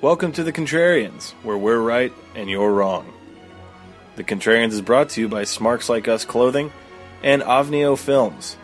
[0.00, 3.12] Welcome to The Contrarians, where we're right and you're wrong.
[4.14, 6.70] The Contrarians is brought to you by Smarks Like Us Clothing
[7.24, 8.56] and Ovnio Films.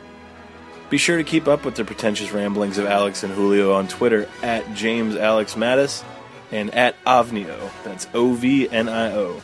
[0.90, 4.28] Be sure to keep up with the pretentious ramblings of Alex and Julio on Twitter
[4.44, 6.04] at James Alex Mattis
[6.52, 7.68] and at Ovnio.
[7.82, 9.42] That's O V N I O.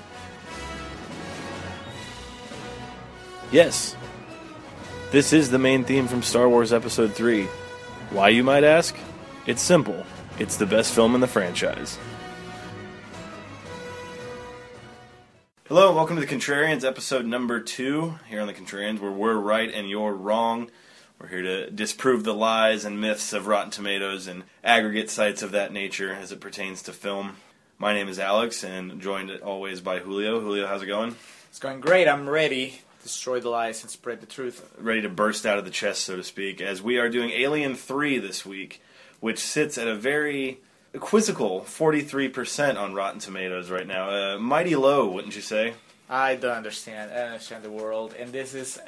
[3.51, 3.97] Yes,
[5.11, 7.47] this is the main theme from Star Wars Episode 3.
[8.11, 8.97] Why, you might ask?
[9.45, 10.07] It's simple
[10.41, 11.99] it's the best film in the franchise.
[15.69, 18.19] Hello, and welcome to the Contrarians, episode number two.
[18.27, 20.71] Here on the Contrarians, where we're right and you're wrong.
[21.21, 25.53] We're here to disprove the lies and myths of Rotten Tomatoes and aggregate sites of
[25.53, 27.37] that nature as it pertains to film.
[27.77, 30.41] My name is Alex, and joined always by Julio.
[30.41, 31.17] Julio, how's it going?
[31.51, 32.09] It's going great.
[32.09, 34.73] I'm ready to destroy the lies and spread the truth.
[34.79, 37.75] Ready to burst out of the chest, so to speak, as we are doing Alien
[37.75, 38.81] 3 this week,
[39.21, 40.61] which sits at a very
[40.99, 44.11] quizzical 43% on Rotten Tomatoes right now.
[44.11, 45.75] Uh, mighty low, wouldn't you say?
[46.09, 47.13] I don't understand.
[47.13, 48.81] I don't understand the world, and this is,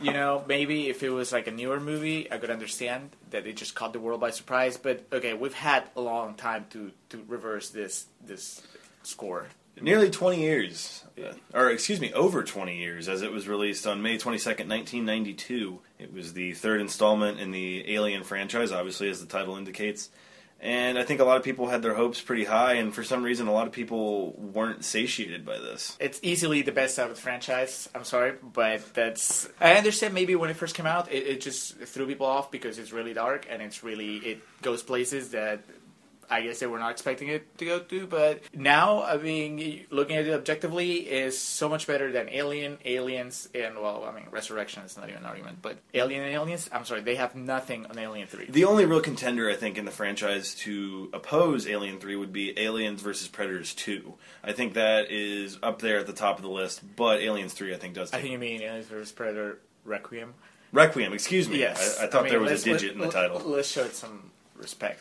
[0.00, 3.56] you know, maybe if it was like a newer movie, I could understand that it
[3.56, 4.76] just caught the world by surprise.
[4.76, 8.62] But okay, we've had a long time to to reverse this this
[9.02, 9.48] score.
[9.82, 14.02] Nearly 20 years, uh, or excuse me, over 20 years, as it was released on
[14.02, 15.80] May 22nd, 1992.
[15.98, 20.10] It was the third installment in the Alien franchise, obviously, as the title indicates.
[20.60, 23.22] And I think a lot of people had their hopes pretty high, and for some
[23.22, 25.96] reason, a lot of people weren't satiated by this.
[26.00, 27.88] It's easily the best out of the franchise.
[27.94, 29.48] I'm sorry, but that's.
[29.60, 32.78] I understand maybe when it first came out, it, it just threw people off because
[32.78, 35.60] it's really dark and it's really it goes places that
[36.30, 38.06] I guess they were not expecting it to go to.
[38.06, 43.48] But now, I mean, looking at it objectively, is so much better than Alien, Aliens,
[43.54, 45.58] and well, I mean, Resurrection is not even an argument.
[45.62, 48.46] But Alien and Aliens, I'm sorry, they have nothing on Alien Three.
[48.48, 52.58] The only real contender, I think, in the franchise to oppose Alien 3 would be
[52.58, 54.14] Aliens versus Predators 2.
[54.44, 57.74] I think that is up there at the top of the list, but Aliens 3,
[57.74, 60.34] I think, does I think you mean Aliens versus Predator Requiem.
[60.72, 61.58] Requiem, excuse me.
[61.58, 63.40] Yes, I, I thought mean, there was a digit in the title.
[63.40, 65.00] Let's show it some respect.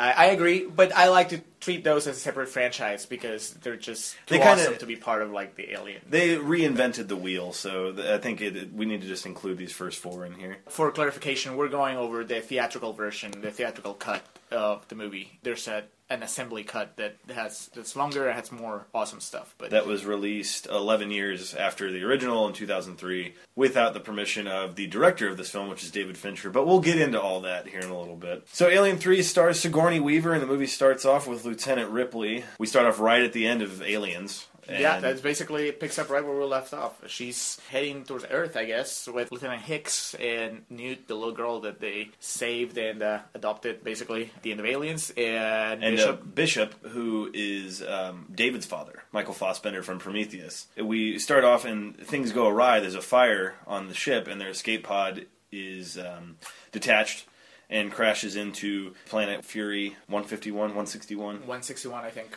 [0.00, 3.76] I, I agree, but I like to treat those as a separate franchise because they're
[3.76, 6.00] just too They kinda- awesome to be part of like the Alien.
[6.08, 9.72] They reinvented the wheel, so th- I think it, we need to just include these
[9.72, 10.56] first four in here.
[10.68, 15.38] For clarification, we're going over the theatrical version, the theatrical cut of the movie.
[15.42, 19.54] There's a, an assembly cut that has that's longer and has more awesome stuff.
[19.56, 24.74] But That was released 11 years after the original in 2003 without the permission of
[24.74, 26.50] the director of this film, which is David Fincher.
[26.50, 28.46] But we'll get into all that here in a little bit.
[28.52, 32.44] So, Alien 3 stars Sigourney Weaver, and the movie starts off with Lieutenant Ripley.
[32.58, 34.48] We start off right at the end of Aliens.
[34.68, 37.00] Yeah, and- that's basically it picks up right where we left off.
[37.08, 41.80] She's heading towards Earth, I guess, with Lieutenant Hicks and Newt, the little girl that
[41.80, 46.34] they saved and uh, adopted, basically the end of Aliens, and, And uh, Bishop.
[46.34, 50.66] Bishop, who is um, David's father, Michael Fassbender from Prometheus.
[50.76, 52.80] We start off and things go awry.
[52.80, 56.36] There's a fire on the ship, and their escape pod is um,
[56.72, 57.26] detached
[57.68, 62.36] and crashes into planet Fury 151, 161, 161, I think.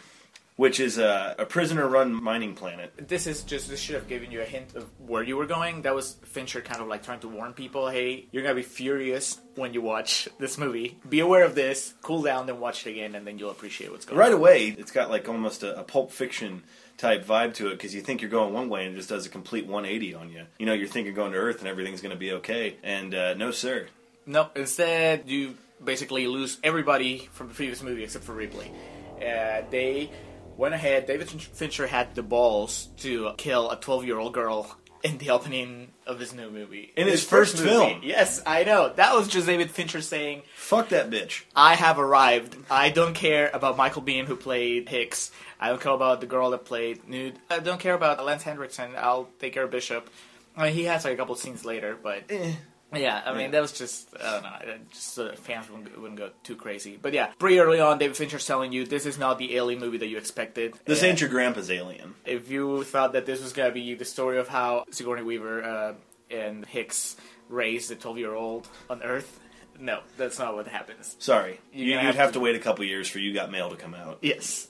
[0.55, 2.93] Which is a, a prisoner run mining planet.
[3.07, 5.81] This is just this should have given you a hint of where you were going.
[5.81, 9.39] That was Fincher kind of like trying to warn people, hey, you're gonna be furious
[9.55, 10.99] when you watch this movie.
[11.07, 11.93] Be aware of this.
[12.01, 14.33] Cool down, then watch it again, and then you'll appreciate what's going Right on.
[14.33, 16.63] Right away, it's got like almost a, a pulp fiction
[16.97, 19.25] type vibe to it because you think you're going one way and it just does
[19.25, 20.45] a complete 180 on you.
[20.59, 23.33] You know, you're thinking going to Earth and everything's going to be okay, and uh,
[23.33, 23.87] no, sir.
[24.25, 28.71] No, instead you basically lose everybody from the previous movie except for Ripley.
[29.17, 30.09] Uh, they
[30.57, 31.05] went ahead.
[31.07, 35.91] David Fincher had the balls to kill a 12 year old girl in the opening
[36.07, 36.93] of his new movie.
[36.95, 37.99] In his first film.
[38.03, 38.91] Yes, I know.
[38.95, 41.43] That was just David Fincher saying, Fuck that bitch.
[41.55, 42.55] I have arrived.
[42.71, 45.31] I don't care about Michael Biehn who played Hicks.
[45.59, 47.35] I don't care about the girl that played Newt.
[47.49, 48.91] I don't care about Lance Henriksen.
[48.97, 50.09] I'll take care of Bishop.
[50.55, 52.53] I mean, he has like a couple scenes later, but eh.
[52.95, 53.47] Yeah, I mean Yeah.
[53.49, 54.75] that was just I don't know.
[54.91, 56.97] Just so that fans wouldn't, wouldn't go too crazy.
[57.01, 59.97] But yeah, pretty early on, David Fincher's telling you this is not the Alien movie
[59.97, 60.73] that you expected.
[60.85, 62.15] This And ain't your grandpa's alien.
[62.25, 65.93] If you thought that this was gonna be the story of how Sigourney Weaver uh,
[66.29, 67.15] and Hicks
[67.49, 69.39] raised a 12 year old on Earth,
[69.79, 71.15] no, that's not what happens.
[71.19, 73.69] Sorry, you, would have have to- to wait a couple years for You Got Mail
[73.69, 74.19] to come out.
[74.21, 74.67] Yes.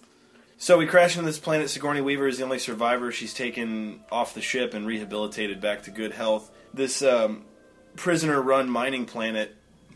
[0.57, 1.69] So we crash into this planet.
[1.69, 3.11] Sigourney Weaver is the only survivor.
[3.11, 6.49] She's taken off the ship and rehabilitated back to good health.
[6.73, 7.43] This um,
[7.95, 9.56] prisoner-run mining planet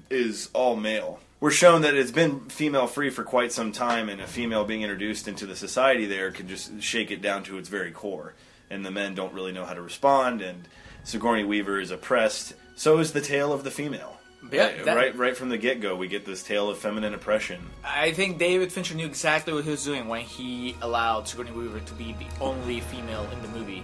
[0.10, 1.20] is all male.
[1.40, 5.28] We're shown that it's been female-free for quite some time, and a female being introduced
[5.28, 8.34] into the society there can just shake it down to its very core.
[8.70, 10.68] And the men don't really know how to respond, and
[11.04, 12.54] Sigourney Weaver is oppressed.
[12.76, 14.18] So is the tale of the female.
[14.52, 17.60] Yeah, that- right, right from the get go, we get this tale of feminine oppression.
[17.84, 21.80] I think David Fincher knew exactly what he was doing when he allowed Sigourney Weaver
[21.82, 23.84] to be the only female in the movie.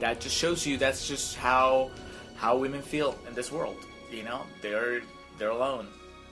[0.00, 1.90] That just shows you that's just how
[2.42, 3.76] how women feel in this world.
[4.10, 5.00] You know, they're
[5.38, 5.86] they're alone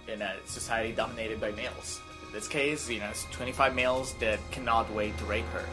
[0.08, 2.00] in a society dominated by males.
[2.26, 5.64] In this case, you know, it's 25 males that cannot wait to rape her.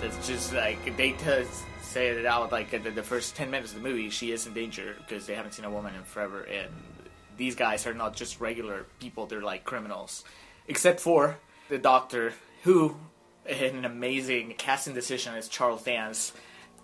[0.00, 1.44] That's just like they t-
[1.80, 4.10] say it out like the, the first 10 minutes of the movie.
[4.10, 6.70] She is in danger because they haven't seen a woman in forever, and
[7.38, 10.24] these guys are not just regular people; they're like criminals.
[10.68, 11.38] Except for
[11.70, 12.34] the doctor,
[12.64, 12.96] who,
[13.46, 16.32] in an amazing casting decision, is Charles Dance.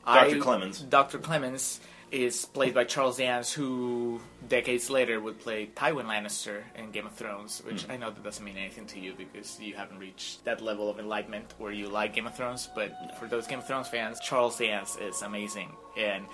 [0.06, 0.40] Dr.
[0.40, 0.80] Clemens.
[0.80, 1.18] Dr.
[1.18, 1.78] Clemens
[2.10, 7.14] is played by Charles Dance, who decades later would play Tywin Lannister in Game of
[7.14, 7.92] Thrones, which hmm.
[7.92, 10.98] I know that doesn't mean anything to you because you haven't reached that level of
[10.98, 12.68] enlightenment where you like Game of Thrones.
[12.74, 16.26] But for those Game of Thrones fans, Charles Dance is amazing, and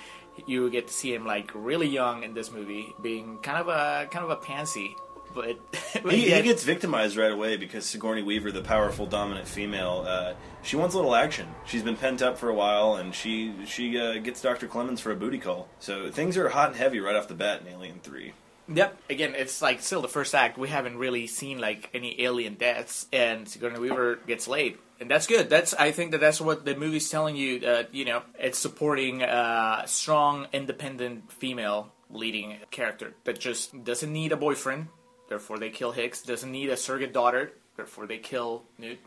[0.46, 4.06] you get to see him like really young in this movie, being kind of a
[4.10, 4.94] kind of a pansy.
[5.36, 5.58] But,
[6.02, 10.04] but He, yet- he gets victimized right away because Sigourney Weaver, the powerful, dominant female,
[10.08, 11.46] uh, she wants a little action.
[11.66, 14.66] She's been pent up for a while, and she she uh, gets Dr.
[14.66, 15.68] Clemens for a booty call.
[15.78, 18.32] So things are hot and heavy right off the bat in Alien Three.
[18.68, 18.98] Yep.
[19.10, 20.58] Again, it's like still the first act.
[20.58, 25.26] We haven't really seen like any alien deaths, and Sigourney Weaver gets laid, and that's
[25.28, 25.48] good.
[25.50, 27.64] That's I think that that's what the movie's telling you.
[27.64, 34.32] Uh, you know, it's supporting a strong, independent female leading character that just doesn't need
[34.32, 34.88] a boyfriend.
[35.28, 36.22] Therefore, they kill Hicks.
[36.22, 37.52] Doesn't need a surrogate daughter.
[37.76, 38.98] Therefore, they kill Newt.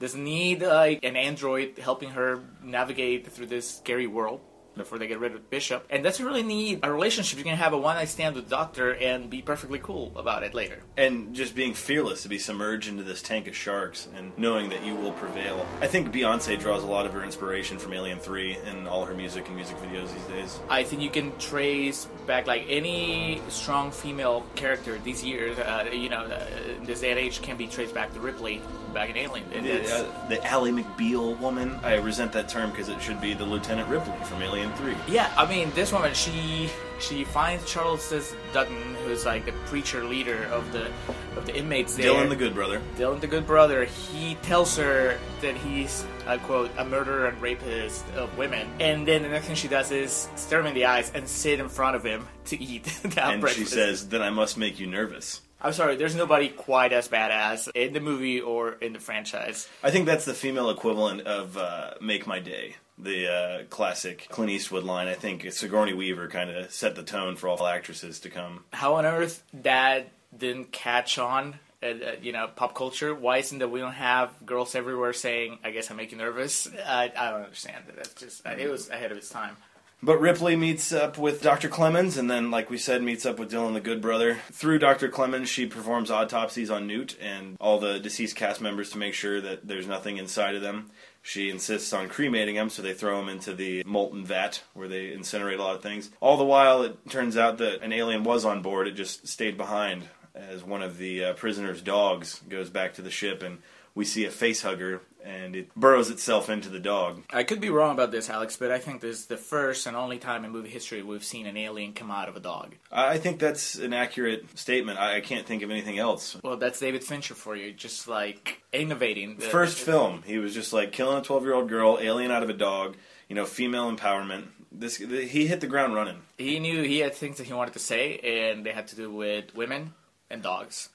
[0.00, 4.40] Doesn't need like an android helping her navigate through this scary world
[4.78, 5.86] before they get rid of Bishop.
[5.90, 6.80] And doesn't really neat.
[6.82, 7.38] a relationship.
[7.38, 10.54] You can have a one night stand with Doctor and be perfectly cool about it
[10.54, 10.82] later.
[10.96, 14.84] And just being fearless to be submerged into this tank of sharks and knowing that
[14.84, 15.66] you will prevail.
[15.80, 19.14] I think Beyonce draws a lot of her inspiration from Alien 3 and all her
[19.14, 20.60] music and music videos these days.
[20.68, 25.58] I think you can trace back like any strong female character these years.
[25.58, 26.46] Uh, you know, uh,
[26.84, 28.60] this day and age can be traced back to Ripley
[28.98, 29.48] back in Alien.
[29.52, 33.44] That's- uh, the Ally McBeal woman, I resent that term because it should be the
[33.44, 34.92] Lieutenant Ripley from Alien 3.
[35.06, 36.68] Yeah, I mean, this woman, she
[36.98, 38.12] she finds Charles
[38.52, 40.90] Dutton, who's like the preacher leader of the
[41.36, 42.06] of the inmates there.
[42.06, 42.82] Dillon the Good Brother.
[42.96, 48.04] Dillon, the good brother, he tells her that he's, I quote, a murderer and rapist
[48.16, 48.66] of women.
[48.80, 51.60] And then the next thing she does is stare him in the eyes and sit
[51.60, 53.68] in front of him to eat that And breakfast.
[53.70, 55.42] she says, then I must make you nervous.
[55.60, 59.68] I'm sorry, there's nobody quite as badass in the movie or in the franchise.
[59.82, 64.50] I think that's the female equivalent of uh, Make My Day, the uh, classic Clint
[64.50, 65.08] Eastwood line.
[65.08, 68.64] I think Sigourney Weaver kind of set the tone for all actresses to come.
[68.72, 71.58] How on earth that didn't catch on?
[71.80, 73.14] Uh, uh, you know, pop culture.
[73.14, 76.68] Why isn't that we don't have girls everywhere saying, "I guess I make you nervous"?
[76.84, 77.84] I, I don't understand.
[77.94, 79.56] That's just it was ahead of its time.
[80.00, 81.68] But Ripley meets up with Dr.
[81.68, 84.38] Clemens, and then, like we said, meets up with Dillon the Good Brother.
[84.52, 85.08] Through Dr.
[85.08, 89.40] Clemens, she performs autopsies on Newt and all the deceased cast members to make sure
[89.40, 90.92] that there's nothing inside of them.
[91.20, 95.08] She insists on cremating them, so they throw them into the molten vat where they
[95.08, 96.10] incinerate a lot of things.
[96.20, 98.86] All the while, it turns out that an alien was on board.
[98.86, 103.10] It just stayed behind as one of the uh, prisoner's dogs goes back to the
[103.10, 103.58] ship, and
[103.96, 107.22] we see a face hugger, and it burrows itself into the dog.
[107.30, 109.96] I could be wrong about this, Alex, but I think this is the first and
[109.96, 112.74] only time in movie history we've seen an alien come out of a dog.
[112.90, 114.98] I think that's an accurate statement.
[114.98, 116.36] I I can't think of anything else.
[116.44, 119.36] Well, that's David Fincher for you, just like innovating.
[119.36, 122.42] The- First film, he was just like killing a 12 year old girl, alien out
[122.44, 122.96] of a dog,
[123.28, 124.44] you know, female empowerment.
[124.70, 126.18] This He hit the ground running.
[126.36, 129.10] He knew he had things that he wanted to say, and they had to do
[129.10, 129.94] with women
[130.30, 130.90] and dogs.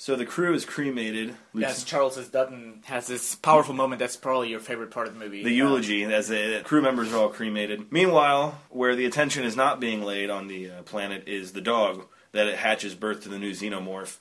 [0.00, 1.34] So the crew is cremated.
[1.52, 2.28] Yes, Charles S.
[2.28, 5.44] Dutton has this powerful moment that's probably your favorite part of the movie.
[5.44, 7.92] The eulogy, as the crew members are all cremated.
[7.92, 12.06] Meanwhile, where the attention is not being laid on the uh, planet is the dog
[12.32, 14.16] that it hatches birth to the new xenomorph,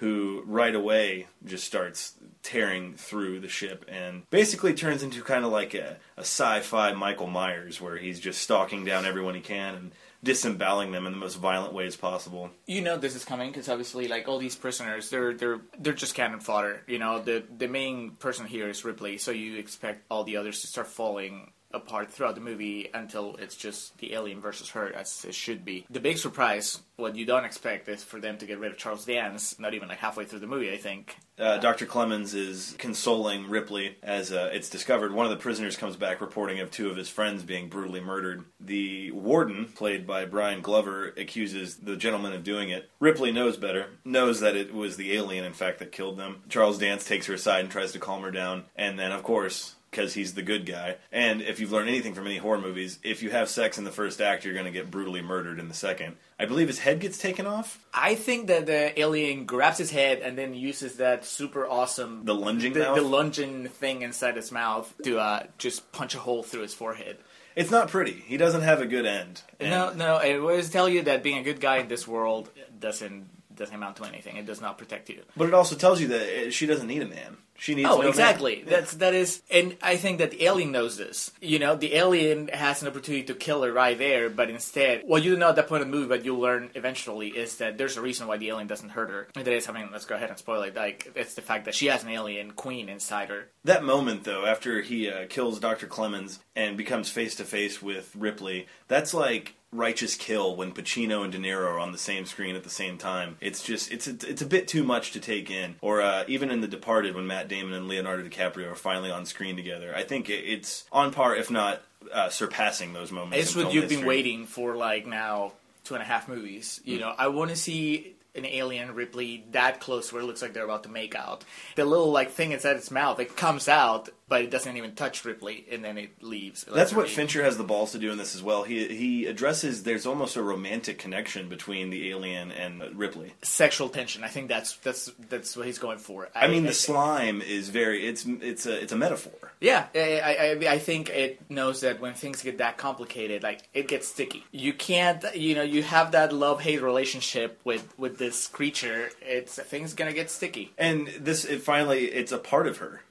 [0.00, 5.52] who right away just starts tearing through the ship and basically turns into kind of
[5.52, 9.92] like a, a sci-fi Michael Myers, where he's just stalking down everyone he can and
[10.24, 12.50] disemboweling them in the most violent ways possible.
[12.66, 16.14] you know this is coming because obviously, like all these prisoners, they're they're they're just
[16.14, 16.82] cannon fodder.
[16.86, 20.62] You know, the the main person here is Ripley, so you expect all the others
[20.62, 25.24] to start falling apart throughout the movie until it's just the alien versus her, as
[25.24, 25.86] it should be.
[25.90, 29.04] The big surprise, what you don't expect, is for them to get rid of Charles
[29.04, 29.58] Dance.
[29.58, 31.16] Not even like halfway through the movie, I think.
[31.38, 31.86] Uh, Dr.
[31.86, 36.60] Clemens is consoling Ripley as uh, it's discovered one of the prisoners comes back reporting
[36.60, 38.44] of two of his friends being brutally murdered.
[38.60, 42.90] The warden, played by Brian Glover, accuses the gentleman of doing it.
[43.00, 46.42] Ripley knows better, knows that it was the alien, in fact, that killed them.
[46.50, 49.76] Charles Dance takes her aside and tries to calm her down, and then, of course,
[49.90, 50.96] because he's the good guy.
[51.10, 53.90] And if you've learned anything from any horror movies, if you have sex in the
[53.90, 56.16] first act, you're going to get brutally murdered in the second.
[56.38, 57.84] I believe his head gets taken off.
[57.92, 62.34] I think that the alien grabs his head and then uses that super awesome The
[62.34, 66.62] lunging the, the lunging thing inside his mouth to uh, just punch a hole through
[66.62, 67.18] his forehead.
[67.56, 68.12] It's not pretty.
[68.12, 69.42] He doesn't have a good end.
[69.58, 72.48] And No, no, I always tell you that being a good guy in this world
[72.78, 73.28] doesn't
[73.60, 74.36] doesn't amount to anything.
[74.36, 75.22] It does not protect you.
[75.36, 77.36] But it also tells you that she doesn't need a man.
[77.56, 78.08] She needs Oh, no man.
[78.08, 78.60] exactly.
[78.60, 78.70] Yeah.
[78.70, 81.30] That's that is, and I think that the alien knows this.
[81.42, 85.22] You know, the alien has an opportunity to kill her right there, but instead, what
[85.22, 87.76] you don't know at that point of the movie, but you'll learn eventually, is that
[87.76, 89.28] there's a reason why the alien doesn't hurt her.
[89.36, 90.74] And that is, I mean, let's go ahead and spoil it.
[90.74, 93.48] Like, it's the fact that she has an alien queen inside her.
[93.64, 95.86] That moment, though, after he uh, kills Dr.
[95.86, 101.32] Clemens and becomes face to face with Ripley, that's like righteous kill when Pacino and
[101.32, 103.36] De Niro are on the same screen at the same time.
[103.40, 105.76] It's just it's a, it's a bit too much to take in.
[105.80, 109.26] Or uh, even in The Departed, when Matt Damon and Leonardo DiCaprio are finally on
[109.26, 113.38] screen together, I think it, it's on par, if not uh, surpassing those moments.
[113.38, 115.52] It's what you've been waiting for, like, now
[115.84, 116.80] two and a half movies.
[116.84, 120.52] You know, I want to see an alien Ripley that close where it looks like
[120.52, 121.44] they're about to make out.
[121.76, 125.24] The little, like, thing inside its mouth, it comes out, but it doesn't even touch
[125.24, 126.64] Ripley, and then it leaves.
[126.72, 127.10] That's what.
[127.10, 128.62] Fincher has the balls to do in this as well.
[128.62, 133.34] He he addresses there's almost a romantic connection between the alien and Ripley.
[133.42, 134.22] sexual tension.
[134.22, 136.28] I think that's that's that's what he's going for.
[136.34, 139.52] I mean, the slime is very it's it's a it's a metaphor.
[139.60, 143.88] yeah, I, I I think it knows that when things get that complicated, like it
[143.88, 144.44] gets sticky.
[144.52, 149.10] You can't, you know, you have that love hate relationship with with this creature.
[149.20, 150.72] It's things gonna get sticky.
[150.78, 153.02] And this it finally it's a part of her.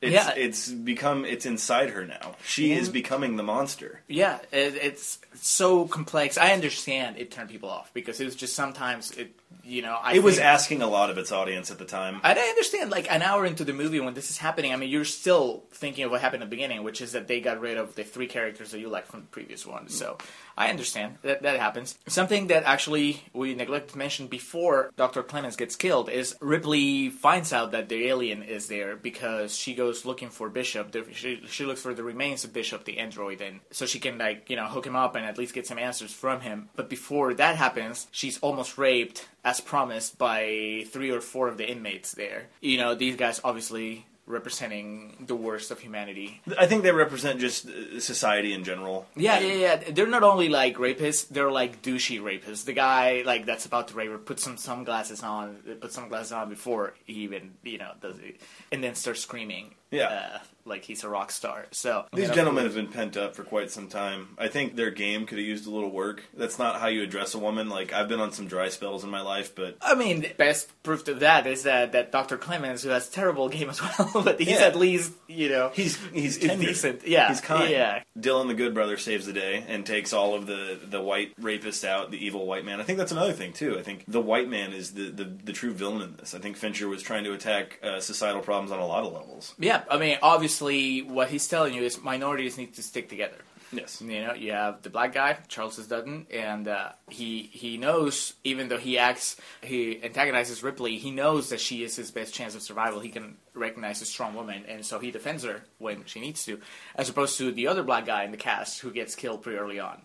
[0.00, 0.32] It's, Yeah.
[0.36, 2.36] it's become it's inside her now.
[2.44, 4.00] She is becoming the monster.
[4.06, 6.38] Yeah, it, it's so complex.
[6.38, 9.32] I understand it turned people off because it was just sometimes it,
[9.64, 12.20] you know, I It was asking a lot of its audience at the time.
[12.22, 14.72] And I understand, like an hour into the movie when this is happening.
[14.72, 17.40] I mean, you're still thinking of what happened at the beginning, which is that they
[17.40, 19.88] got rid of the three characters that you liked from the previous one.
[19.88, 20.16] So
[20.58, 21.96] I understand that that happens.
[22.08, 25.22] Something that actually we neglected to mention before Dr.
[25.22, 30.04] Clemens gets killed is Ripley finds out that the alien is there because she goes
[30.04, 30.92] looking for Bishop.
[31.12, 34.50] She, she looks for the remains of Bishop, the android, and so she can like
[34.50, 36.70] you know hook him up and at least get some answers from him.
[36.74, 41.70] But before that happens, she's almost raped as promised by three or four of the
[41.70, 42.48] inmates there.
[42.60, 46.40] You know, these guys obviously representing the worst of humanity.
[46.58, 49.06] I think they represent just uh, society in general.
[49.16, 49.76] Yeah, yeah, yeah.
[49.90, 52.64] They're not only like rapists; they're like douchey rapists.
[52.64, 56.48] The guy like that's about to rape her puts some sunglasses on, puts sunglasses on
[56.48, 59.74] before he even you know does it, and then starts screaming.
[59.90, 60.06] Yeah.
[60.34, 61.64] uh, like he's a rock star.
[61.70, 64.28] So These and gentlemen have been pent up for quite some time.
[64.36, 66.24] I think their game could have used a little work.
[66.36, 67.70] That's not how you address a woman.
[67.70, 70.70] Like I've been on some dry spells in my life, but I mean, the best
[70.82, 72.36] proof to that is that that Dr.
[72.36, 74.66] Clemens, who has terrible game as well, but he's Yeah.
[74.66, 77.06] at least you know he's he's He's decent.
[77.08, 77.70] Yeah, he's kind.
[77.70, 78.02] yeah.
[78.20, 81.82] Dillon, the good brother, saves the day and takes all of the the white rapist
[81.82, 82.78] out, the evil white man.
[82.78, 83.78] I think that's another thing too.
[83.78, 86.34] I think the white man is the the, the true villain in this.
[86.34, 89.54] I think Fincher was trying to attack uh, societal problems on a lot of levels.
[89.58, 93.36] Yeah, I mean, obviously, what he's telling you is minorities need to stick together.
[93.70, 94.00] Yes.
[94.00, 95.86] You know, you have the black guy, Charles S.
[95.86, 101.50] Dutton, and uh, he he knows, even though he acts, he antagonizes Ripley, he knows
[101.50, 103.00] that she is his best chance of survival.
[103.00, 106.60] He can recognize a strong woman, and so he defends her when she needs to,
[106.94, 109.80] as opposed to the other black guy in the cast who gets killed pretty early
[109.80, 110.00] on.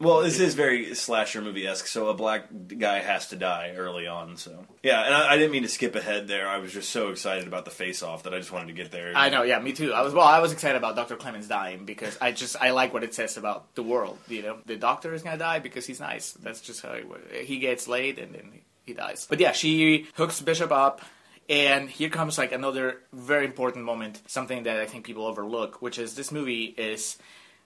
[0.00, 2.46] Well, this is very slasher movie esque, so a black
[2.78, 4.36] guy has to die early on.
[4.36, 6.46] So yeah, and I, I didn't mean to skip ahead there.
[6.46, 8.92] I was just so excited about the face off that I just wanted to get
[8.92, 9.12] there.
[9.16, 9.92] I know, yeah, me too.
[9.92, 11.16] I was well, I was excited about Dr.
[11.16, 14.18] Clemens dying because I just I like what it says about the world.
[14.28, 16.30] You know, the doctor is gonna die because he's nice.
[16.32, 18.52] That's just how he, he gets laid and then
[18.86, 19.26] he dies.
[19.28, 21.02] But yeah, she hooks Bishop up.
[21.50, 25.98] And here comes like another very important moment, something that I think people overlook, which
[25.98, 27.16] is this movie is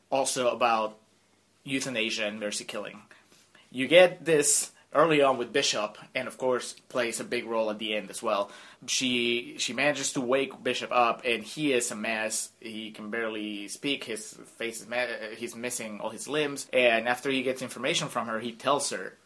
[0.09, 0.99] also about
[1.65, 3.03] euthanasia and mercy killing.
[3.71, 7.79] You get this early on with Bishop, and of course plays a big role at
[7.79, 8.51] the end as well.
[8.87, 12.51] She she manages to wake Bishop up, and he is a mess.
[12.61, 14.05] He can barely speak.
[14.05, 16.67] His face is ma- he's missing all his limbs.
[16.73, 19.17] And after he gets information from her, he tells her,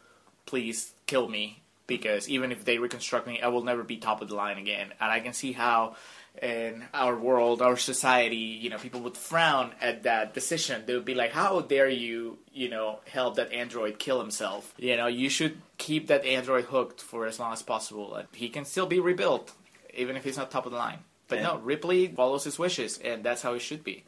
[0.45, 4.29] "Please kill me." Because even if they reconstruct me, I will never be top of
[4.29, 4.93] the line again.
[5.01, 5.95] And I can see how
[6.43, 10.85] in our world, our society, you know, people would frown at that decision.
[10.87, 14.75] They would be like, "How dare you, you know, help that android kill himself?
[14.79, 18.15] You know, you should keep that android hooked for as long as possible.
[18.15, 19.53] And he can still be rebuilt,
[19.95, 23.25] even if he's not top of the line." But no, Ripley follows his wishes, and
[23.25, 24.05] that's how it should be.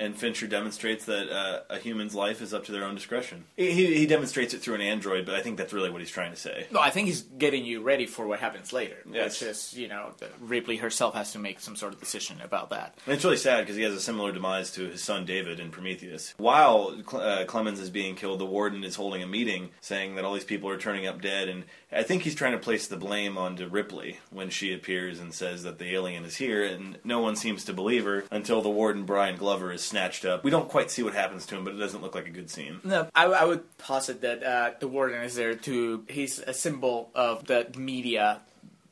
[0.00, 3.44] And Fincher demonstrates that uh, a human's life is up to their own discretion.
[3.56, 6.30] He, he demonstrates it through an android, but I think that's really what he's trying
[6.30, 6.66] to say.
[6.72, 8.96] No, I think he's getting you ready for what happens later.
[9.10, 9.26] Yes.
[9.26, 12.96] It's just, you know, Ripley herself has to make some sort of decision about that.
[13.04, 15.70] And it's really sad because he has a similar demise to his son David in
[15.70, 16.34] Prometheus.
[16.38, 20.32] While uh, Clemens is being killed, the warden is holding a meeting saying that all
[20.32, 23.36] these people are turning up dead, and I think he's trying to place the blame
[23.36, 27.36] onto Ripley when she appears and says that the alien is here, and no one
[27.36, 30.44] seems to believe her until the warden Brian Glover is snatched up.
[30.44, 32.48] We don't quite see what happens to him, but it doesn't look like a good
[32.48, 32.80] scene.
[32.84, 36.04] No, I, I would posit that uh, the warden is there to.
[36.08, 38.40] He's a symbol of the media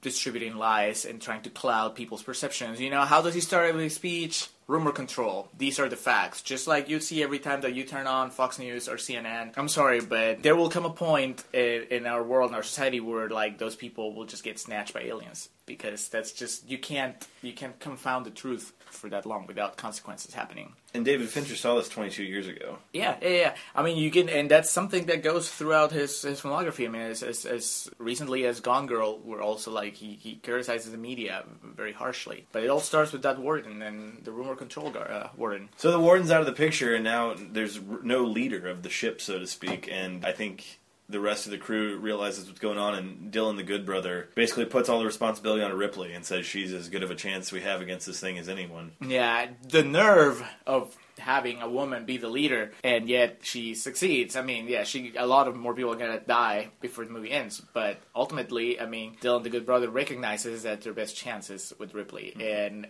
[0.03, 2.81] distributing lies and trying to cloud people's perceptions.
[2.81, 4.49] You know, how does he start every speech?
[4.69, 5.49] Rumor control.
[5.57, 6.43] These are the facts.
[6.43, 9.55] Just like you see every time that you turn on Fox News or CNN.
[9.57, 13.01] I'm sorry, but there will come a point in, in our world, in our society,
[13.01, 17.27] where like those people will just get snatched by aliens because that's just you can't
[17.41, 20.75] you can't confound the truth for that long without consequences happening.
[20.95, 22.79] And David Fincher saw this 22 years ago.
[22.95, 23.55] Yeah, yeah, yeah.
[23.75, 26.87] I mean, you can, and that's something that goes throughout his, his filmography.
[26.87, 30.91] I mean, as, as, as recently as Gone Girl, where also like he, he criticizes
[30.91, 32.47] the media very harshly.
[32.53, 35.69] But it all starts with that word and then the rumor control guard, uh, warden.
[35.77, 39.21] So the warden's out of the picture, and now there's no leader of the ship,
[39.21, 39.89] so to speak.
[39.91, 43.63] And I think the rest of the crew realizes what's going on, and Dillon, the
[43.63, 47.11] good brother, basically puts all the responsibility on Ripley and says she's as good of
[47.11, 48.93] a chance we have against this thing as anyone.
[49.01, 54.37] Yeah, the nerve of having a woman be the leader, and yet she succeeds.
[54.37, 57.31] I mean, yeah, she a lot of more people are gonna die before the movie
[57.31, 61.73] ends, but ultimately, I mean, Dillon, the good brother, recognizes that their best chance is
[61.79, 62.41] with Ripley, mm-hmm.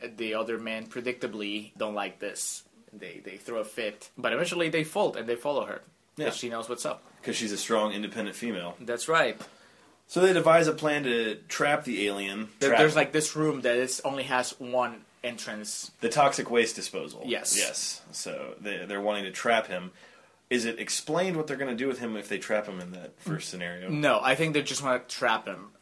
[0.05, 2.65] and the other men predictably don't like this.
[2.93, 5.83] They they throw a fit, but eventually they fold and they follow her.
[6.17, 6.31] Yeah.
[6.31, 7.03] she knows what's up.
[7.21, 8.75] Because she's a strong, independent female.
[8.81, 9.41] That's right.
[10.09, 12.49] So they devise a plan to trap the alien.
[12.61, 15.91] Trap there's like this room that is only has one entrance.
[16.01, 17.23] the toxic waste disposal.
[17.25, 17.57] Yes.
[17.57, 18.03] Yes.
[18.13, 19.93] So they, they're wanting to trap him.
[20.51, 22.93] Is it explained what they're going to do with him if they trap him in
[22.93, 23.91] that first scenario?
[23.91, 25.73] No, I think they just want to trap him.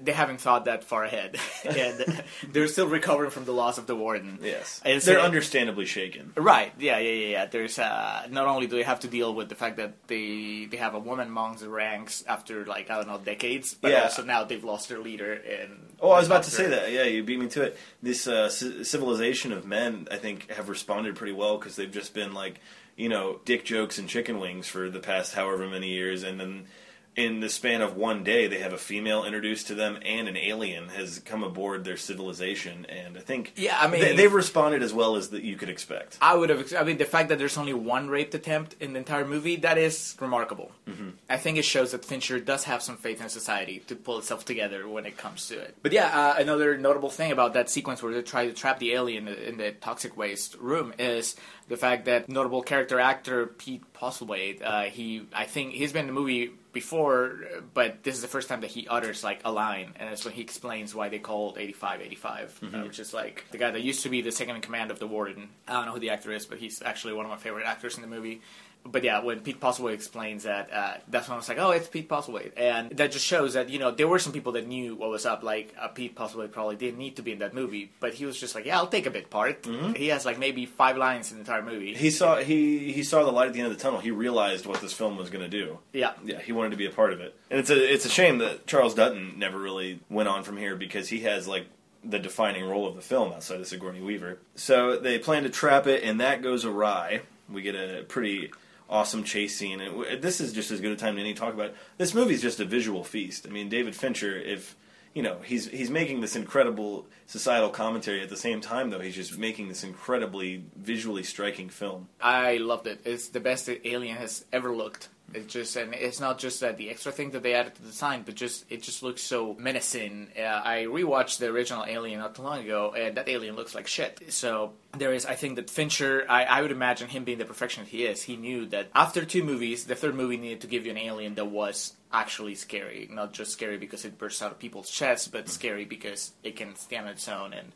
[0.00, 3.94] They haven't thought that far ahead, and they're still recovering from the loss of the
[3.96, 4.38] warden.
[4.42, 4.80] Yes.
[4.84, 6.32] And so- they're understandably shaken.
[6.36, 6.72] Right.
[6.78, 6.98] Yeah.
[6.98, 7.10] Yeah.
[7.12, 7.28] Yeah.
[7.28, 7.46] yeah.
[7.46, 10.76] There's uh, not only do they have to deal with the fact that they they
[10.76, 14.02] have a woman amongst the ranks after like I don't know decades, but Yeah.
[14.02, 15.32] also now they've lost their leader.
[15.32, 16.90] And Oh, I was about to say that.
[16.92, 17.76] Yeah, you beat me to it.
[18.02, 22.14] This uh, c- civilization of men, I think, have responded pretty well because they've just
[22.14, 22.60] been like,
[22.96, 26.66] you know, dick jokes and chicken wings for the past however many years, and then
[27.14, 30.36] in the span of one day, they have a female introduced to them, and an
[30.36, 34.82] alien has come aboard their civilization, and I think, Yeah, I mean- they, they've responded
[34.82, 36.18] as well as that you could expect.
[36.20, 36.74] I would have.
[36.74, 39.78] I mean, the fact that there's only one rape attempt in the entire movie that
[39.78, 40.72] is remarkable.
[40.86, 41.08] Mm-hmm.
[41.30, 44.44] I think it shows that Fincher does have some faith in society to pull itself
[44.44, 45.74] together when it comes to it.
[45.82, 48.92] But yeah, uh, another notable thing about that sequence where they try to trap the
[48.92, 51.34] alien in the toxic waste room is
[51.68, 54.62] the fact that notable character actor Pete Postlethwaite.
[54.62, 57.40] Uh, he, I think, he's been in the movie before,
[57.74, 60.34] but this is the first time that he utters like a line, and it's when
[60.34, 64.02] he explains why they called 85 85, uh, which is like the guy that used
[64.02, 65.48] to be the second in command of the warden.
[65.66, 67.96] I don't know who the actor is, but he's actually one of my favorite actors
[67.96, 68.42] in the movie.
[68.86, 71.88] But yeah, when Pete Postlethwaite explains that, uh, that's when I was like, oh, it's
[71.88, 74.94] Pete Postlethwaite, and that just shows that you know there were some people that knew
[74.94, 75.42] what was up.
[75.42, 78.38] Like uh, Pete Postlethwaite probably didn't need to be in that movie, but he was
[78.38, 79.66] just like, yeah, I'll take a bit part.
[79.96, 81.94] He has like maybe five lines in the entire movie.
[81.94, 84.00] He saw he he saw the light at the end of the tunnel.
[84.00, 85.78] He realized what this film was going to do.
[85.92, 88.10] yeah, Yeah, he wanted to be a part of it, and it's a it's a
[88.10, 91.66] shame that Charles Dutton never really went on from here because he has like
[92.04, 94.38] the defining role of the film outside of Sigourney Weaver.
[94.54, 97.22] So they plan to trap it, and that goes awry.
[97.48, 98.52] We get a pretty
[98.88, 101.66] awesome chase scene, and this is just as good a time to any talk about
[101.66, 101.76] it.
[101.98, 103.46] This movie's just a visual feast.
[103.46, 104.76] I mean, David Fincher, if
[105.14, 109.14] you know, he's he's making this incredible societal commentary at the same time, though he's
[109.14, 112.08] just making this incredibly visually striking film.
[112.20, 113.00] I loved it.
[113.04, 115.08] It's the best Alien has ever looked.
[115.34, 117.88] It's just, and it's not just that the extra thing that they added to the
[117.88, 120.28] design, but just it just looks so menacing.
[120.38, 123.88] Uh, I rewatched the original Alien not too long ago, and that alien looks like
[123.88, 124.32] shit.
[124.32, 127.90] So there is, I think that Fincher, I, I would imagine him being the perfectionist
[127.90, 128.22] he is.
[128.22, 131.34] He knew that after two movies, the third movie needed to give you an alien
[131.34, 135.48] that was actually scary, not just scary because it bursts out of people's chests, but
[135.48, 137.72] scary because it can stand on its own and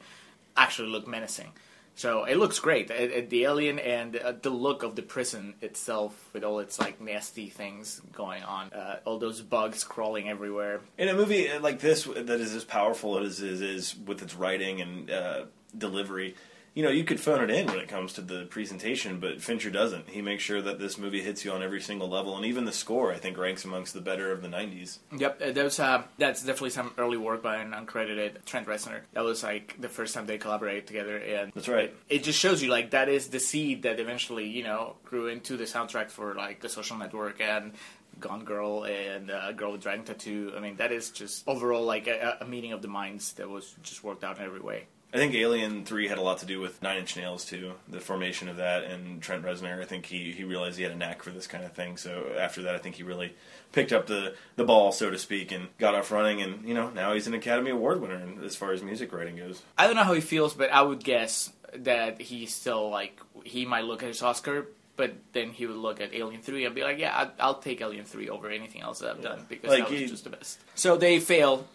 [0.57, 1.51] actually look menacing.
[2.01, 2.91] So it looks great.
[2.91, 6.79] It, it- the alien and uh, the look of the prison itself, with all its
[6.79, 10.81] like nasty things going on, uh, all those bugs crawling everywhere.
[10.97, 14.81] In a movie like this that is as powerful as it is with its writing
[14.81, 15.45] and uh,
[15.77, 16.37] delivery,
[16.75, 19.71] you know, you could phone it in when it comes to the presentation, but Fincher
[19.71, 20.09] doesn't.
[20.09, 22.73] He makes sure that this movie hits you on every single level, and even the
[22.73, 24.99] score, I think, ranks amongst the better of the '90s.
[25.17, 29.01] Yep, uh, there's uh, that's definitely some early work by an uncredited Trent Reznor.
[29.15, 31.95] That was like the first time they collaborated together, and That's right.
[32.09, 35.57] it just shows you like that is the seed that eventually you know grew into
[35.57, 37.73] the soundtrack for like the Social Network and
[38.21, 40.53] Gone Girl and uh, Girl with Dragon Tattoo.
[40.57, 43.75] I mean, that is just overall like a, a meeting of the minds that was
[43.83, 44.87] just worked out in every way.
[45.13, 47.99] I think Alien Three had a lot to do with Nine Inch Nails too, the
[48.01, 49.81] formation of that, and Trent Reznor.
[49.83, 51.97] I think he he realized he had a knack for this kind of thing.
[51.97, 53.35] So after that, I think he really
[53.73, 56.41] picked up the the ball, so to speak, and got off running.
[56.43, 59.63] And you know now he's an Academy Award winner as far as music writing goes.
[59.77, 63.65] I don't know how he feels, but I would guess that he's still like he
[63.67, 66.83] might look at his Oscar, but then he would look at Alien Three and be
[66.85, 69.85] like, "Yeah, I- I'll take Alien Three over anything else that I've done because Like,
[69.85, 71.67] that was he- just the best." So they fail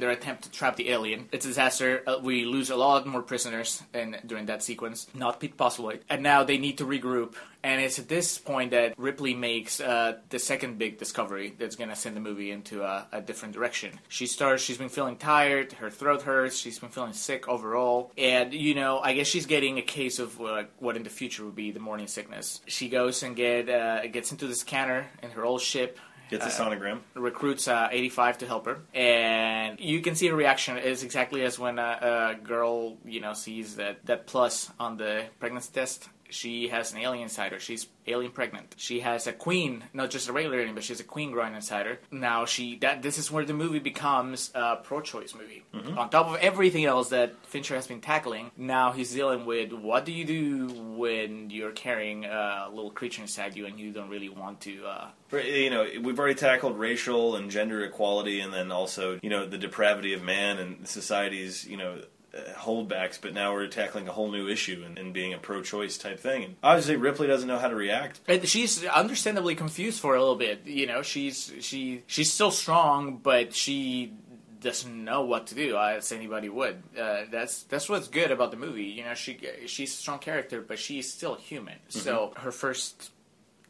[0.00, 1.28] their attempt to trap the alien.
[1.32, 2.02] It's a disaster.
[2.06, 6.44] Uh, we lose a lot more prisoners in, during that sequence, not Postlethwaite, and now
[6.44, 7.34] they need to regroup.
[7.62, 11.90] And it's at this point that Ripley makes uh, the second big discovery that's going
[11.90, 13.98] to send the movie into a, a different direction.
[14.08, 18.12] She starts, she's been feeling tired, her throat hurts, she's been feeling sick overall.
[18.16, 21.44] And, you know, I guess she's getting a case of uh, what in the future
[21.44, 22.60] would be the morning sickness.
[22.66, 25.98] She goes and get uh, gets into the scanner in her old ship.
[26.30, 26.98] Gets a Uh, sonogram.
[27.14, 31.58] recruits uh, 85 to help her, and you can see her reaction is exactly as
[31.58, 36.08] when a, a girl, you know, sees that that plus on the pregnancy test.
[36.30, 37.60] She has an alien inside her.
[37.60, 38.74] She's alien pregnant.
[38.78, 41.54] She has a queen, not just a regular alien, but she has a queen growing
[41.54, 41.98] inside her.
[42.10, 45.64] Now she that this is where the movie becomes a pro-choice movie.
[45.96, 50.04] On top of everything else that Fincher has been tackling, now he's dealing with what
[50.04, 54.28] do you do when you're carrying a little creature inside you and you don't really
[54.28, 54.84] want to.
[54.86, 59.46] Uh, You know, we've already tackled racial and gender equality, and then also, you know,
[59.46, 62.00] the depravity of man and society's, you know,
[62.34, 63.18] holdbacks.
[63.20, 66.44] But now we're tackling a whole new issue and, and being a pro-choice type thing.
[66.44, 68.20] And obviously, Ripley doesn't know how to react.
[68.26, 70.66] And she's understandably confused for a little bit.
[70.66, 74.12] You know, she's she she's still strong, but she
[74.60, 76.82] doesn't know what to do as anybody would.
[76.98, 78.84] Uh, that's that's what's good about the movie.
[78.84, 81.76] You know, she she's a strong character, but she's still human.
[81.88, 83.10] So her first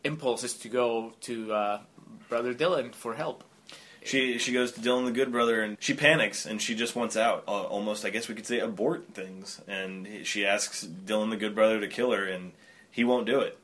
[0.05, 1.81] impulse is to go to uh,
[2.29, 3.45] Brother Dillon for help.
[4.05, 7.17] She she goes to Dillon the Good Brother and she panics and she just wants
[7.17, 7.45] out.
[7.47, 9.61] Uh, almost, I guess we could say, abort things.
[9.69, 12.53] And he- she asks Dillon the Good Brother to kill her, and
[12.91, 13.59] he won't do it.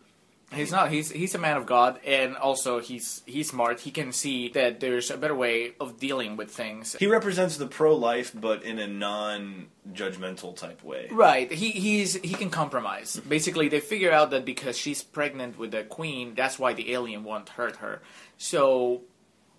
[0.53, 0.91] He's not.
[0.93, 3.81] He's he's a man of God, and also he's he's smart.
[3.81, 6.95] He can see that there's a better way of dealing with things.
[7.01, 11.09] He represents the pro-life, but in a non-judgmental type way.
[11.11, 11.51] Right.
[11.51, 13.21] He he's he can compromise.
[13.29, 17.25] Basically, they figure out that because she's pregnant with the queen, that's why the alien
[17.25, 18.03] won't hurt her.
[18.39, 19.03] So,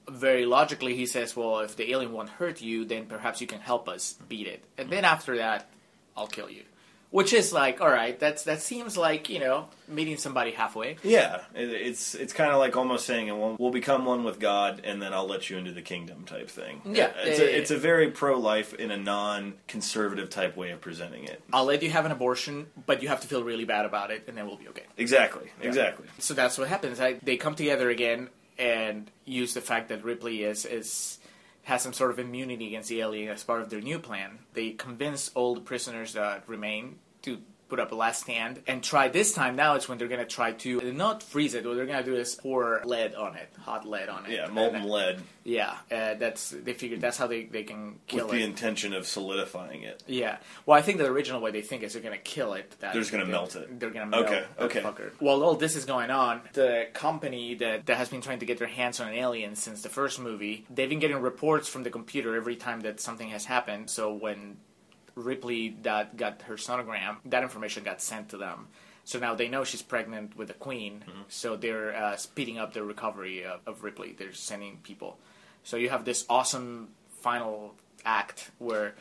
[0.09, 3.59] very logically, he says, "Well, if the alien won't hurt you, then perhaps you can
[3.59, 5.69] help us beat it, and then after that,
[6.15, 6.63] I'll kill you."
[7.11, 10.97] Which is like, all right, that's that seems like you know meeting somebody halfway.
[11.01, 14.81] Yeah, it, it's it's kind of like almost saying, "We'll we'll become one with God,
[14.83, 16.81] and then I'll let you into the kingdom" type thing.
[16.83, 20.71] Yeah, uh, it's yeah, a, yeah, it's a very pro-life in a non-conservative type way
[20.71, 21.41] of presenting it.
[21.53, 24.25] I'll let you have an abortion, but you have to feel really bad about it,
[24.27, 24.83] and then we'll be okay.
[24.97, 26.07] Exactly, exactly.
[26.19, 26.99] So that's what happens.
[26.99, 31.19] I, they come together again and use the fact that Ripley is is
[31.63, 34.39] has some sort of immunity against the alien as part of their new plan.
[34.53, 39.07] They convince all the prisoners that remain to put up a last stand and try
[39.07, 39.55] this time.
[39.55, 41.65] Now it's when they're going to try to not freeze it.
[41.65, 44.31] What they're going to do is pour lead on it, hot lead on it.
[44.33, 48.21] Yeah, molten then- lead Yeah, uh, that's they figured that's how they, they can kill
[48.21, 48.25] it.
[48.27, 48.37] with it.
[48.39, 50.03] the intention of solidifying it.
[50.07, 50.37] Yeah.
[50.65, 52.69] Well, I think the original way they think is they're going to kill it.
[52.79, 53.79] That They're just gonna melt it.
[53.79, 54.81] They're to melt Okay, the okay.
[54.81, 55.11] fucker.
[55.19, 58.57] While all this is going on, the company that, that has been trying to get
[58.59, 61.89] their hands on an alien since the first movie, they've been getting reports from the
[61.89, 63.89] computer every time that something has happened.
[63.89, 64.57] So when
[65.15, 68.67] Ripley that got her sonogram, that information got sent to them.
[69.03, 71.03] So now they know she's pregnant with the queen.
[71.07, 71.21] Mm-hmm.
[71.29, 74.15] So they're uh, speeding up the recovery of, of Ripley.
[74.17, 75.17] They're sending people.
[75.63, 76.89] So you have this awesome
[77.21, 78.95] final act where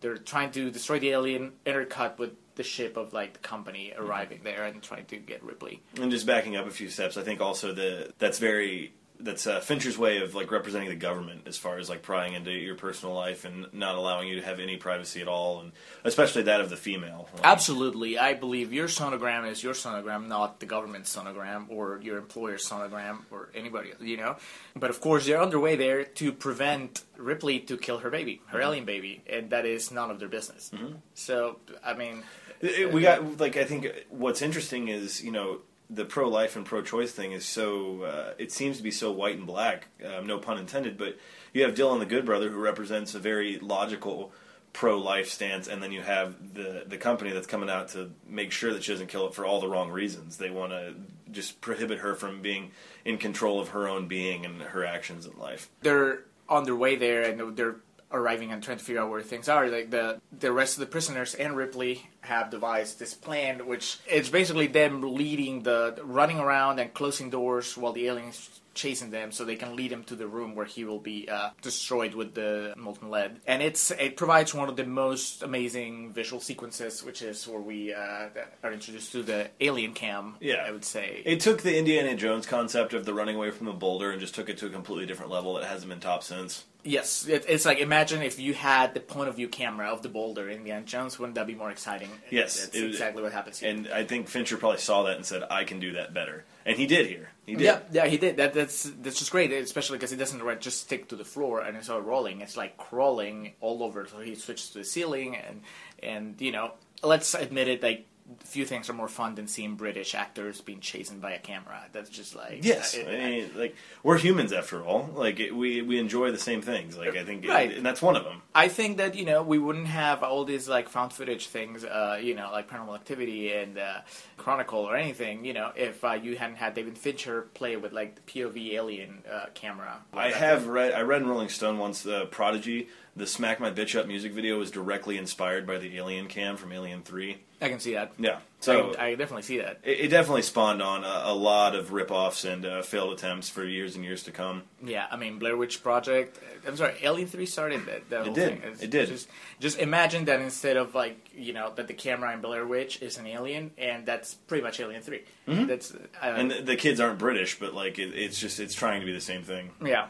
[0.00, 4.04] they're trying to destroy the alien, intercut with the ship of like the company Mm-hmm.
[4.08, 5.80] arriving there and trying to get Ripley.
[6.00, 9.60] And just backing up a few steps, I think also the that's very that's uh,
[9.60, 13.14] Fincher's way of like representing the government as far as like prying into your personal
[13.14, 15.72] life and not allowing you to have any privacy at all, and
[16.04, 17.28] especially that of the female.
[17.34, 22.18] Like, Absolutely, I believe your sonogram is your sonogram, not the government's sonogram or your
[22.18, 24.36] employer's sonogram or anybody, you know.
[24.76, 28.84] But of course, they're underway there to prevent Ripley to kill her baby, her alien
[28.84, 30.70] baby, and that is none of their business.
[31.14, 32.22] So, I mean,
[32.60, 36.66] it- we got like I think what's interesting is you know the pro life and
[36.66, 40.26] pro choice thing is so uh, it seems to be so white and black, um,
[40.26, 40.98] no pun intended.
[40.98, 41.18] But
[41.52, 44.32] you have Dillon the Good Brother who represents a very logical
[44.72, 48.72] pro-life stance, and then you have the the company that's coming out to make sure
[48.72, 50.36] that she doesn't kill it for all the wrong reasons.
[50.36, 50.94] They want to
[51.30, 52.70] just prohibit her from being
[53.04, 55.68] in control of her own being and her actions in life.
[55.82, 57.76] they're on their way there and they're
[58.10, 59.68] arriving and trying to figure out where things are.
[59.68, 64.28] Like the the rest of the prisoners and Ripley have devised this plan, which it's
[64.28, 69.44] basically them leading the running around and closing doors while the aliens chasing them, so
[69.44, 72.72] they can lead him to the room where he will be uh, destroyed with the
[72.76, 73.40] molten lead.
[73.46, 77.92] And it's it provides one of the most amazing visual sequences, which is where we
[77.92, 78.28] uh,
[78.62, 80.36] are introduced to the alien cam.
[80.40, 80.64] Yeah.
[80.66, 81.22] I would say.
[81.26, 84.34] It took the Indiana Jones concept of the running away from the boulder and just
[84.34, 86.64] took it to a completely different level that hasn't been topped since.
[86.84, 90.08] Yes, it, it's like imagine if you had the point of view camera of the
[90.08, 91.18] boulder in Indiana Jones.
[91.18, 92.10] Wouldn't that be more exciting?
[92.30, 93.70] Yes, that's it was- exactly what happens here.
[93.70, 96.76] And I think Fincher probably saw that and said, "I can do that better," and
[96.76, 97.30] he did here.
[97.46, 97.64] He did.
[97.64, 98.36] yeah, yeah, he did.
[98.36, 101.60] That, that's that's just great, especially because it doesn't right, just stick to the floor
[101.62, 102.40] and it's all rolling.
[102.42, 104.06] It's like crawling all over.
[104.06, 105.62] So he switches to the ceiling, and
[106.02, 108.06] and you know, let's admit it, like.
[108.40, 111.86] Few things are more fun than seeing British actors being chased by a camera.
[111.92, 115.08] That's just like Yes, it- I mean, like we're humans after all.
[115.14, 116.96] Like it, we we enjoy the same things.
[116.98, 117.74] Like I think, Right.
[117.74, 118.42] and that's one of them.
[118.54, 122.18] I think that you know we wouldn't have all these like found footage things, uh,
[122.22, 124.00] you know, like Paranormal Activity and uh,
[124.36, 128.14] Chronicle or anything, you know, if uh, you hadn't had David Fincher play with like
[128.16, 130.02] the POV alien uh, camera.
[130.12, 130.92] I have read.
[130.92, 132.02] I read in Rolling Stone once.
[132.02, 136.26] The Prodigy, the "Smack My Bitch Up" music video was directly inspired by the Alien
[136.28, 137.38] cam from Alien Three.
[137.60, 138.12] I can see that.
[138.18, 139.80] Yeah, so I, I definitely see that.
[139.82, 143.64] it, it definitely spawned on a, a lot of rip-offs and uh, failed attempts for
[143.64, 144.62] years and years to come.
[144.82, 146.38] Yeah, I mean Blair Witch Project.
[146.66, 148.08] I'm sorry, Alien Three started that.
[148.10, 148.62] that whole did.
[148.64, 149.08] It's It did.
[149.08, 149.28] Just,
[149.58, 153.18] just imagine that instead of like you know that the camera in Blair Witch is
[153.18, 157.18] an alien, and that's pretty much Alien 3 That's uh, And the, the kids aren't
[157.18, 159.70] British, but like it, it's just it's trying to be the same thing.
[159.84, 160.08] yeah.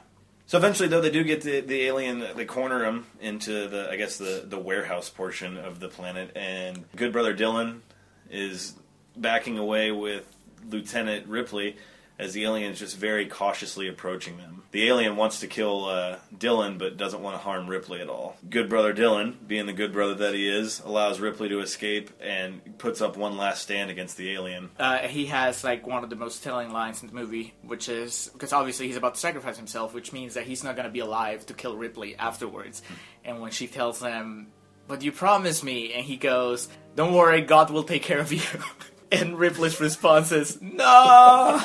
[0.48, 2.24] So eventually, though, they do get the, the alien.
[2.34, 6.90] They corner him into the, I guess, the, the warehouse portion of the planet, and
[6.96, 7.82] good brother Dillon
[8.30, 8.74] is
[9.14, 10.24] backing away with
[10.70, 11.76] Lieutenant Ripley
[12.18, 14.62] as the alien is just very cautiously approaching them.
[14.70, 18.37] The alien wants to kill uh, Dillon, but doesn't want to harm Ripley at all.
[18.50, 22.76] Good brother Dillon, being the good brother that he is, allows Ripley to escape and
[22.76, 24.68] puts up one last stand against the alien.
[24.78, 28.28] uh, he has like one of the most telling lines in the movie, which is
[28.35, 31.00] because obviously he's about to sacrifice himself, which means that he's not going to be
[31.00, 32.83] alive to kill Ripley afterwards.
[33.24, 34.48] And when she tells him,
[34.87, 38.42] "But you promised me," and he goes, "Don't worry, God will take care of you."
[39.12, 41.60] and Ripley's response is, "No."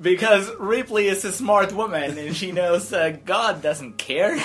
[0.00, 4.36] Because Ripley is a smart woman and she knows uh, God doesn't care.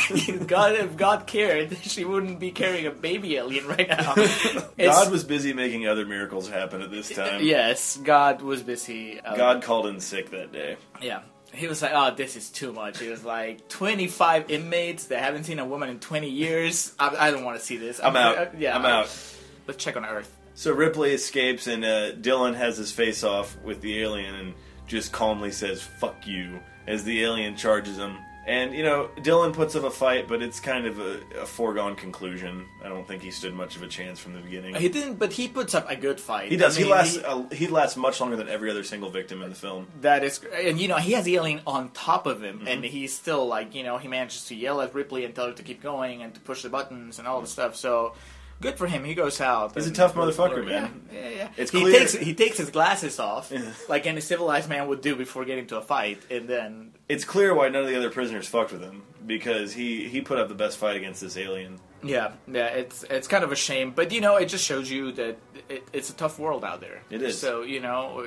[0.48, 4.16] God, if God cared, she wouldn't be carrying a baby alien right now.
[4.80, 7.44] God was busy making other miracles happen at this time.
[7.44, 9.20] Yes, God was busy.
[9.20, 10.78] uh, God called in sick that day.
[11.02, 11.22] Yeah.
[11.54, 12.98] He was like, oh, this is too much.
[13.00, 16.94] He was like, 25 inmates that haven't seen a woman in 20 years.
[16.98, 18.00] I, I don't want to see this.
[18.02, 18.38] I'm out.
[18.40, 19.33] uh, yeah, I'm out.
[19.68, 20.36] Let's check on Earth.
[20.56, 24.54] So Ripley escapes, and uh, Dillon has his face off with the alien and
[24.88, 28.18] just calmly says, fuck you, as the alien charges him.
[28.46, 31.96] And, you know, Dillon puts up a fight, but it's kind of a, a foregone
[31.96, 32.66] conclusion.
[32.84, 34.76] I don't think he stood much of a chance from the beginning.
[34.76, 36.52] He didn't, but he puts up a good fight.
[36.52, 36.76] He does.
[36.76, 37.18] I he mean, lasts.
[37.24, 39.88] uh, he lasts much longer than every other single victim in the film.
[40.02, 42.68] That is, and you know, he has the alien on top of him, Mm-hmm.
[42.68, 45.54] and he's still like, you know, he manages to yell at Ripley and tell her
[45.54, 47.78] to keep going and to push the buttons and all the stuff.
[47.78, 48.14] So,
[48.64, 49.04] good for him.
[49.04, 49.76] He goes out.
[49.76, 51.08] He's a tough motherfucker, man.
[51.14, 51.50] Yeah, yeah, yeah.
[51.58, 53.52] It's he clear- takes he takes his glasses off,
[53.88, 57.54] like any civilized man would do before getting to a fight, and then It's clear
[57.54, 60.56] why none of the other prisoners fucked with him because he he put up the
[60.56, 61.80] best fight against this alien.
[62.04, 65.12] yeah, yeah, it's it's kind of a shame, but you know, it just shows you
[65.14, 65.38] that
[65.70, 67.02] it, it's a tough world out there.
[67.10, 67.38] It is.
[67.40, 68.26] So you know.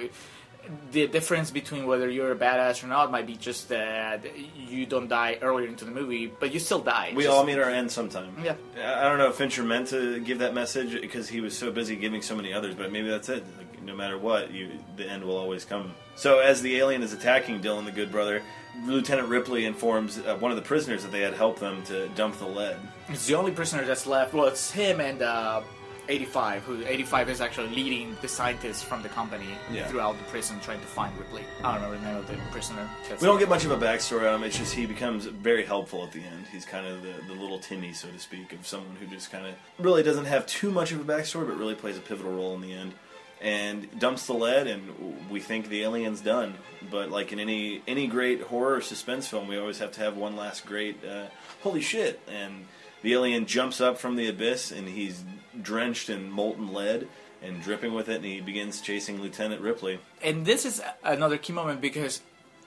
[0.92, 4.24] The difference between whether you're a badass or not might be just that
[4.57, 7.12] you don't die earlier into the movie, but you still die.
[7.14, 8.37] We Just- all meet our end sometime.
[8.42, 8.55] Yeah.
[8.76, 11.96] I don't know if Fincher meant to give that message because he was so busy
[11.96, 13.44] giving so many others, but maybe that's it.
[13.59, 15.94] Like, no matter what, you the end will always come.
[16.16, 18.42] So as the alien is attacking Dillon, the good brother,
[18.85, 22.38] Lieutenant Ripley informs uh, one of the prisoners that they had helped them to dump
[22.38, 22.76] the lead.
[23.09, 24.35] It's the only prisoner that's left.
[24.35, 25.62] Well, it's him and uh,
[26.09, 29.87] 85, who 85 is actually leading the scientists from the company Yeah.
[29.88, 31.42] throughout the prison trying to find Ripley.
[31.64, 32.88] I don't remember the name of the prisoner.
[33.03, 34.45] That's- We don't get much of a backstory on him.
[34.45, 36.47] It's just he becomes very helpful at the end.
[36.53, 39.47] He's kind of the, the little Timmy, so to speak, of someone who just kind
[39.47, 42.55] of really doesn't have too much of a backstory, but really plays a pivotal role
[42.55, 42.95] in the end.
[43.38, 46.55] And dumps the lead, and we think the alien's done.
[46.90, 50.16] But like in any any great horror or suspense film, we always have to have
[50.16, 51.27] one last great uh,
[51.62, 52.19] holy shit.
[52.27, 52.64] And
[53.03, 55.23] the alien jumps up from the abyss, and he's
[55.62, 57.09] drenched in molten lead
[57.42, 59.99] and dripping with it, and he begins chasing Lieutenant Ripley.
[60.23, 62.23] And this is another key moment because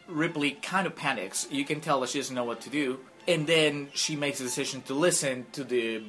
[0.08, 1.48] Ripley kind of panics.
[1.52, 3.00] You can tell that she doesn't know what to do.
[3.28, 6.04] and then she makes a decision to listen to the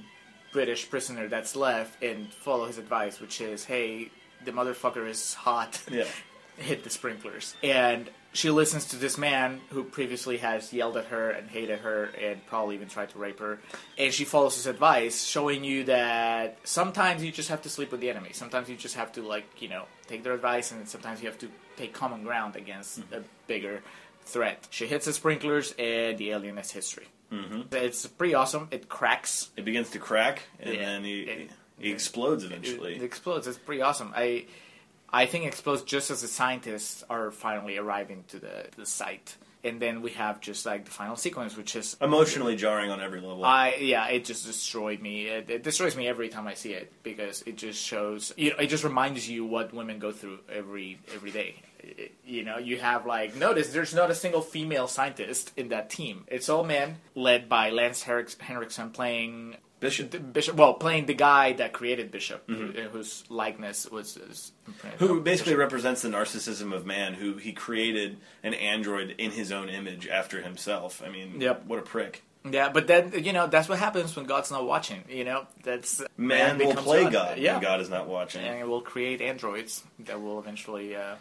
[0.53, 4.11] British prisoner that's left and follow his advice, which is, "Hey,
[4.45, 5.81] the motherfucker is hot.
[5.90, 6.05] Yeah.
[6.57, 11.31] Hit the sprinklers." And she listens to this man who previously has yelled at her
[11.31, 13.59] and hated her and probably even tried to rape her.
[13.99, 18.01] And she follows his advice, showing you that sometimes you just have to sleep with
[18.01, 18.31] the enemy.
[18.33, 21.38] Sometimes you just have to, like, you know, take their advice, and sometimes you have
[21.38, 23.83] to take common ground against a bigger
[24.23, 24.69] threat.
[24.71, 27.09] She hits the sprinklers, and the alien is history.
[27.33, 27.75] Mm-hmm.
[27.75, 28.69] It's pretty awesome.
[28.71, 29.51] It cracks.
[29.57, 30.81] It begins to crack, and Yeah.
[30.87, 32.95] then he, It- he explodes It, eventually.
[32.97, 33.47] it explodes.
[33.47, 34.12] It's pretty awesome.
[34.14, 34.45] I
[35.12, 39.37] I think explodes just as the scientists are finally arriving to the, the site.
[39.62, 43.20] And then we have just like the final sequence, which is Emotionally jarring on every
[43.20, 43.44] level.
[43.44, 45.27] I yeah, it just destroyed me.
[45.27, 48.57] It, it destroys me every time I see it because it just shows you know
[48.57, 51.57] it just reminds you what women go through every every day.
[52.25, 56.25] You know, you have like notice there's not a single female scientist in that team.
[56.29, 60.33] It's all men led by Lance Henrik- Henriksen playing Bishop.
[60.33, 60.57] Bishop.
[60.57, 64.53] Well, playing the guy that created Bishop, who- whose likeness was, was.
[64.69, 64.88] Mm-hmm.
[64.99, 65.59] who basically Bishop.
[65.61, 70.43] represents the narcissism of man, who he created an android in his own image after
[70.43, 71.03] himself.
[71.05, 71.64] I mean, Yep.
[71.66, 72.23] what a prick.
[72.49, 75.05] Yeah, but then you know that's what happens when God's not watching.
[75.11, 77.12] You know, that's Man, will play God.
[77.12, 78.43] God Yeah, when God is not watching.
[78.43, 81.16] and it will create androids that will eventually uh,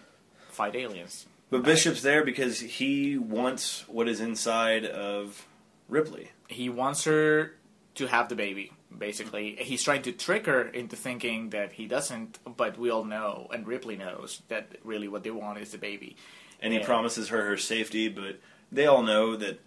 [0.52, 1.26] fight aliens.
[1.50, 5.46] But Bishop's there because he wants what is inside of
[5.90, 6.30] Ripley.
[6.48, 7.54] He wants her
[8.00, 8.72] to have the baby.
[8.98, 12.40] Basically, he's trying to trick her into thinking that he doesn't.
[12.58, 16.16] But we all know, and Ripley knows that really what they want is the baby.
[16.62, 18.40] And he promises her her safety, but
[18.72, 19.60] they all know that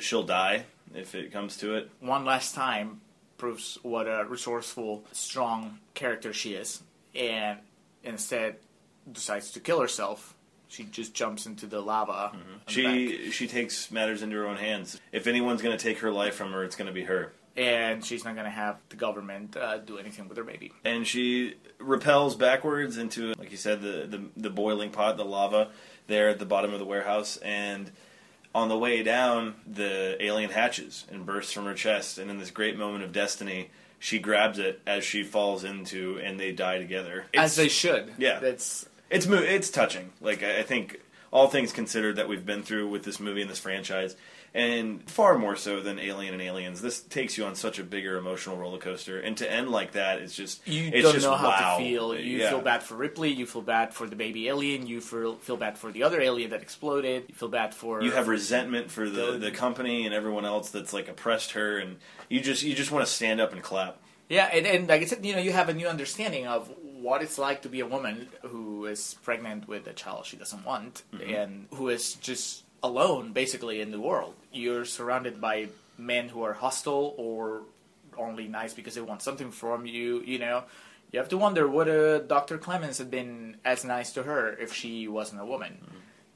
[0.00, 1.90] she'll die if it comes to it.
[2.00, 3.00] one last time
[3.38, 6.82] proves what a resourceful, strong character she is,
[7.14, 7.58] and
[8.02, 8.56] instead
[9.10, 10.34] decides to kill herself.
[10.68, 12.32] She just jumps into the lava.
[12.32, 12.94] the back.
[12.94, 15.00] She she takes matters into her own hands.
[15.12, 17.32] If anyone's going to take her life from her, it's going to be her.
[17.56, 20.72] And she's not going to have the government uh, do anything with her baby.
[20.84, 25.70] And she repels backwards into, like you said, the, the the boiling pot, the lava
[26.06, 27.36] there at the bottom of the warehouse.
[27.38, 27.90] And
[28.54, 32.18] on the way down, the alien hatches and bursts from her chest.
[32.18, 36.38] And in this great moment of destiny, she grabs it as she falls into, and
[36.38, 37.26] they die together.
[37.34, 38.12] As they should.
[38.18, 38.38] Yeah.
[38.38, 40.12] That's It's mo- it's touching.
[40.20, 41.00] Like I I think
[41.32, 44.16] all things considered that we've been through with this movie and this franchise,
[44.56, 46.80] and far more so than Alien and Aliens.
[46.80, 50.20] This takes you on such a bigger emotional roller coaster, and to end like that
[50.20, 51.76] is just you it's don't just, know how wow.
[51.76, 52.18] to feel.
[52.18, 52.48] You Yeah.
[52.48, 53.30] feel bad for Ripley.
[53.30, 54.86] You feel bad for the baby alien.
[54.86, 57.24] You feel feel bad for the other alien that exploded.
[57.28, 60.70] You feel bad for You have resentment for the, The- the company and everyone else
[60.70, 61.98] that's like oppressed her, and
[62.30, 63.98] you just you just want to stand up and clap.
[64.30, 66.68] Yeah, and, and like I said, you know, you have a new understanding of
[67.06, 70.64] what it's like to be a woman who is pregnant with a child she doesn't
[70.64, 71.32] want mm-hmm.
[71.32, 74.34] and who is just alone, basically, in the world.
[74.52, 75.68] You're surrounded by
[75.98, 77.62] men who are hostile or
[78.16, 80.64] only nice because they want something from you, you know.
[81.12, 82.58] You have to wonder would uh, Dr.
[82.58, 85.78] Clemens have been as nice to her if she wasn't a woman?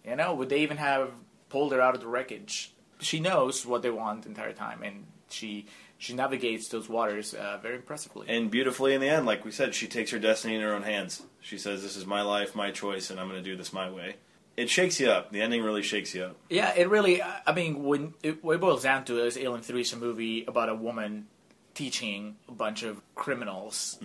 [0.04, 1.10] You know, would they even have
[1.48, 2.72] pulled her out of the wreckage?
[3.00, 5.66] She knows what they want the entire time, and she
[5.98, 8.26] she navigates those waters uh, very impressively.
[8.28, 10.82] And beautifully in the end, like we said, she takes her destiny in her own
[10.82, 11.22] hands.
[11.40, 13.90] She says, "This is my life, my choice, and I'm going to do this my
[13.90, 14.16] way."
[14.61, 15.31] It shakes you up.
[15.33, 16.37] The ending really shakes you up.
[16.49, 17.23] yeah, it really.
[17.23, 20.44] I mean, when it, what it boils down to is Alien Three is a movie
[20.46, 21.27] about a woman
[21.75, 23.99] teaching a bunch of criminals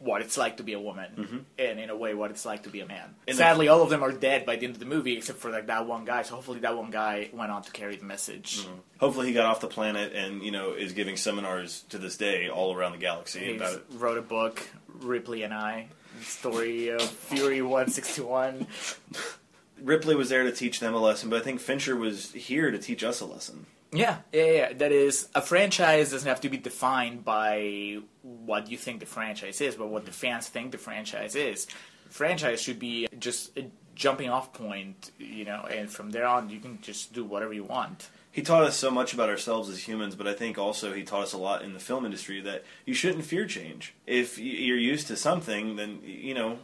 [0.00, 1.38] what it's like to be a woman, mm-hmm.
[1.58, 3.14] and in a way, what it's like to be a man.
[3.26, 5.50] The- Sadly, all of them are dead by the end of the movie, except for
[5.50, 6.22] like that one guy.
[6.22, 8.60] So hopefully, that one guy went on to carry the message.
[8.60, 8.74] Mm-hmm.
[9.00, 12.48] Hopefully, he got off the planet and you know is giving seminars to this day
[12.48, 13.84] all around the galaxy He about it.
[13.94, 14.68] wrote a book,
[15.00, 15.88] Ripley and I,
[16.22, 18.66] story of Fury One Sixty One.
[19.82, 22.78] Ripley was there to teach them a lesson, but I think Fincher was here to
[22.78, 23.66] teach us a lesson.
[23.92, 24.72] Yeah, yeah, yeah.
[24.74, 29.60] That is, a franchise doesn't have to be defined by what you think the franchise
[29.60, 31.66] is, but what the fans think the franchise is.
[32.10, 36.60] franchise should be just a jumping off point, you know, and from there on you
[36.60, 38.08] can just do whatever you want.
[38.30, 41.22] He taught us so much about ourselves as humans, but I think also he taught
[41.22, 43.94] us a lot in the film industry that you shouldn't fear change.
[44.06, 46.58] If you're used to something, then you know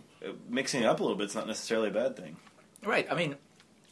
[0.48, 2.36] mixing it up a little bit is not necessarily a bad thing.
[2.84, 3.06] Right.
[3.10, 3.36] I mean,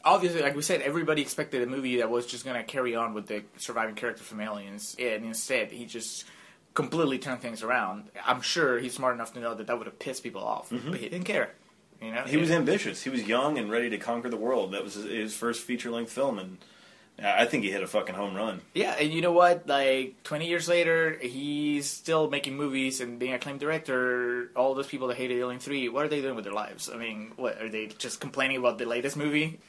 [0.04, 3.14] obviously, like we said, everybody expected a movie that was just going to carry on
[3.14, 6.24] with the surviving character from Aliens, and instead he just
[6.74, 8.10] completely turned things around.
[8.24, 10.90] I'm sure he's smart enough to know that that would have pissed people off, mm-hmm.
[10.90, 11.50] but he didn't care.
[12.00, 13.02] You know, He was ambitious.
[13.02, 14.72] He was young and ready to conquer the world.
[14.72, 16.58] That was his- his first feature length film, and
[17.18, 18.60] I I think he hit a fucking home run.
[18.74, 19.66] Yeah, and you know what?
[19.66, 24.50] Like twenty years later, he's still making movies and being a acclaimed director.
[24.56, 26.90] All those people that hated Alien Three, what are they doing with their lives?
[26.92, 29.60] I mean, what are they just complaining about the latest movie?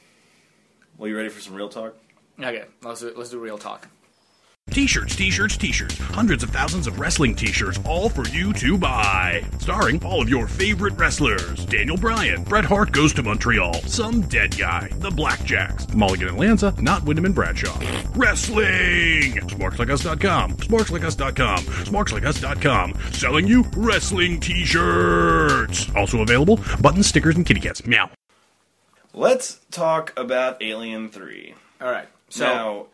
[0.98, 1.96] Well, you ready for some real talk?
[2.39, 3.88] Okay, let's do, let's do real talk.
[4.74, 5.97] T-shirts, t-shirts, t-shirts.
[5.99, 9.43] Hundreds of thousands of wrestling t-shirts all for you to buy.
[9.59, 11.66] Starring all of your favorite wrestlers.
[11.66, 16.74] Daniel Bryan, Bret Hart goes to Montreal, some dead guy, the Blackjacks, Mulligan and Lanza,
[16.80, 17.78] not Windham and Bradshaw.
[18.16, 19.34] Wrestling!
[19.34, 22.93] SmarksLikeUs.com, SmarksLikeUs.com, SmarksLikeUs.com.
[23.11, 25.88] Selling you wrestling t-shirts.
[25.95, 27.86] Also available, buttons, stickers, and kitty cats.
[27.86, 28.09] Meow.
[29.14, 31.53] Let's talk about Alien 3.
[31.82, 32.07] All right.
[32.30, 32.88] So now,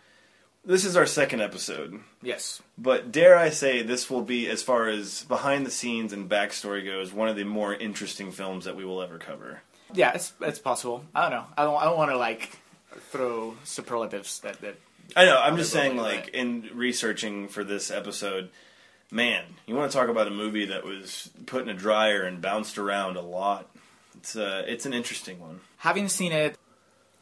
[0.70, 4.88] this is our second episode, yes, but dare I say this will be, as far
[4.88, 8.86] as behind the scenes and backstory goes, one of the more interesting films that we
[8.86, 9.62] will ever cover.
[9.94, 11.04] yeah, it's it's possible.
[11.16, 11.46] I don't know.
[11.58, 11.82] I don't.
[11.82, 12.58] I don't want to like
[13.12, 14.76] throw superlatives that that.
[15.16, 15.40] I know.
[15.42, 18.50] I'm just saying, like in researching for this episode,
[19.12, 22.42] man, you want to talk about a movie that was put in a dryer and
[22.42, 23.68] bounced around a lot.
[24.18, 25.62] It's uh, it's an interesting one.
[25.78, 26.58] Having seen it,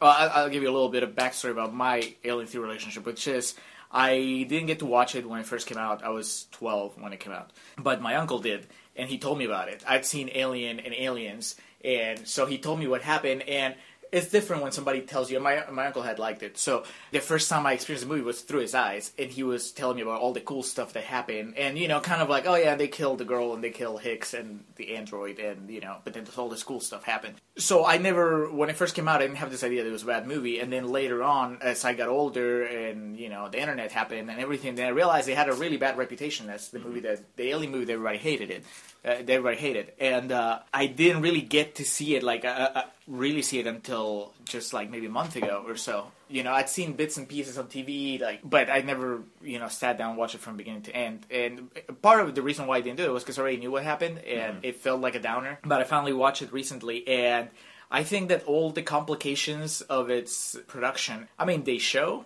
[0.00, 3.04] well, I- I'll give you a little bit of backstory about my Alien 3 relationship,
[3.06, 3.54] which is
[3.90, 6.04] I didn't get to watch it when it first came out.
[6.04, 9.44] I was 12 when it came out, but my uncle did, and he told me
[9.44, 9.82] about it.
[9.86, 13.74] I'd seen Alien and Aliens, and so he told me what happened, and
[14.12, 15.40] it's different when somebody tells you.
[15.40, 18.40] My my uncle had liked it, so the first time I experienced the movie was
[18.40, 21.54] through his eyes, and he was telling me about all the cool stuff that happened,
[21.56, 24.00] and you know, kind of like, oh yeah, they killed the girl and they killed
[24.00, 27.34] Hicks and the android, and you know, but then all this cool stuff happened.
[27.56, 29.92] So I never, when it first came out, I didn't have this idea that it
[29.92, 33.48] was a bad movie, and then later on, as I got older and you know,
[33.48, 36.46] the internet happened and everything, then I realized they had a really bad reputation.
[36.46, 37.08] That's the movie mm-hmm.
[37.08, 38.64] that the Alien movie that everybody hated it,
[39.04, 42.44] uh, that everybody hated, and uh, I didn't really get to see it like.
[42.44, 46.12] Uh, uh, really see it until just like maybe a month ago or so.
[46.28, 49.68] You know, I'd seen bits and pieces on TV, like, but I never, you know,
[49.68, 51.26] sat down and watched it from beginning to end.
[51.30, 51.70] And
[52.02, 53.82] part of the reason why I didn't do it was because I already knew what
[53.82, 55.58] happened, and it felt like a downer.
[55.64, 57.48] But I finally watched it recently, and
[57.90, 62.24] I think that all the complications of its production, I mean, they show.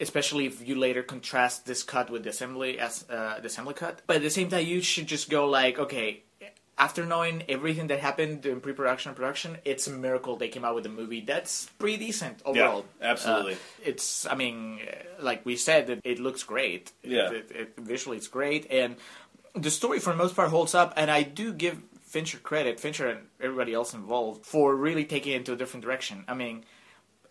[0.00, 4.02] Especially if you later contrast this cut with the assembly as uh, the assembly cut,
[4.08, 6.24] but at the same time, you should just go like, okay,
[6.76, 10.74] after knowing everything that happened in pre-production and production, it's a miracle they came out
[10.74, 12.84] with a movie that's pretty decent overall.
[13.00, 13.52] Yeah, absolutely.
[13.52, 16.90] Uh, it's, I mean, uh, like we said, it, it looks great.
[17.04, 17.30] Yeah.
[17.30, 18.96] It, it, visually, it's great, and
[19.54, 20.92] the story for the most part holds up.
[20.96, 25.36] And I do give Fincher credit, Fincher and everybody else involved, for really taking it
[25.36, 26.24] into a different direction.
[26.26, 26.64] I mean.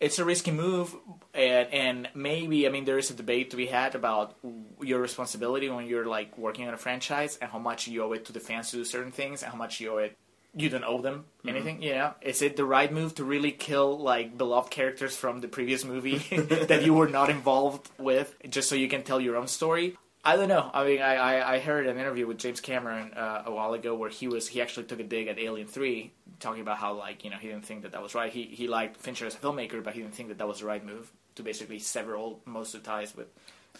[0.04, 0.94] It's a risky move,
[1.32, 4.36] and and maybe I mean there is a debate to be had about
[4.80, 8.26] your responsibility when you're like working on a franchise and how much you owe it
[8.26, 10.16] to the fans to do certain things and how much you owe it
[10.56, 11.82] you don't owe them anything.
[11.82, 15.48] You know, is it the right move to really kill like beloved characters from the
[15.48, 16.18] previous movie
[16.68, 19.96] that you were not involved with just so you can tell your own story?
[20.26, 20.70] I don't know.
[20.72, 23.94] I mean, I, I, I heard an interview with James Cameron uh, a while ago
[23.94, 26.14] where he was he actually took a dig at Alien Three,
[26.44, 28.32] talking about how like you know he didn't think that that was right.
[28.32, 30.66] He he liked Fincher as a filmmaker, but he didn't think that that was the
[30.66, 33.26] right move to basically sever all most of the ties with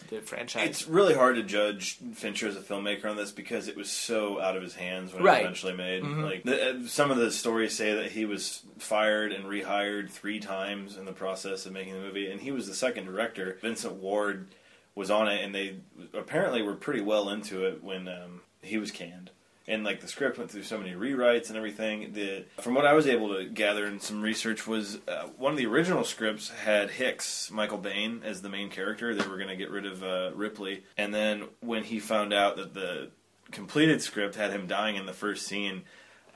[0.09, 0.67] the franchise.
[0.67, 4.41] It's really hard to judge Fincher as a filmmaker on this because it was so
[4.41, 5.35] out of his hands when Right.
[5.45, 6.03] it was eventually made.
[6.03, 10.41] Like the, uh, some of the stories say that he was fired and rehired three
[10.41, 13.57] times in the process of making the movie, and he was the second director.
[13.61, 14.49] Vincent Ward
[14.95, 15.77] was on it, and they
[16.13, 19.31] apparently were pretty well into it when um, he was canned.
[19.67, 22.13] And like the script went through so many rewrites and everything.
[22.13, 25.57] that from what I was able to gather in some research was uh, one of
[25.57, 29.15] the original scripts had Hicks, Michael Biehn, as the main character.
[29.15, 32.57] They were going to get rid of uh, Ripley, and then when he found out
[32.57, 33.09] that the
[33.51, 35.83] completed script had him dying in the first scene,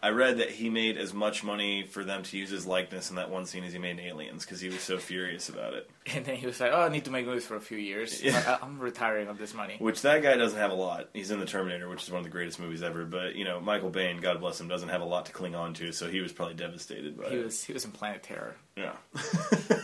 [0.01, 3.17] I read that he made as much money for them to use his likeness in
[3.17, 5.89] that one scene as he made in Aliens because he was so furious about it.
[6.15, 8.21] and then he was like, "Oh, I need to make movies for a few years.
[8.23, 8.57] Yeah.
[8.61, 11.09] I, I'm retiring on this money." Which that guy doesn't have a lot.
[11.13, 13.05] He's in the Terminator, which is one of the greatest movies ever.
[13.05, 15.73] But you know, Michael Biehn, God bless him, doesn't have a lot to cling on
[15.75, 17.43] to, so he was probably devastated by He it.
[17.45, 18.55] was he was in Planet Terror.
[18.75, 18.93] Yeah.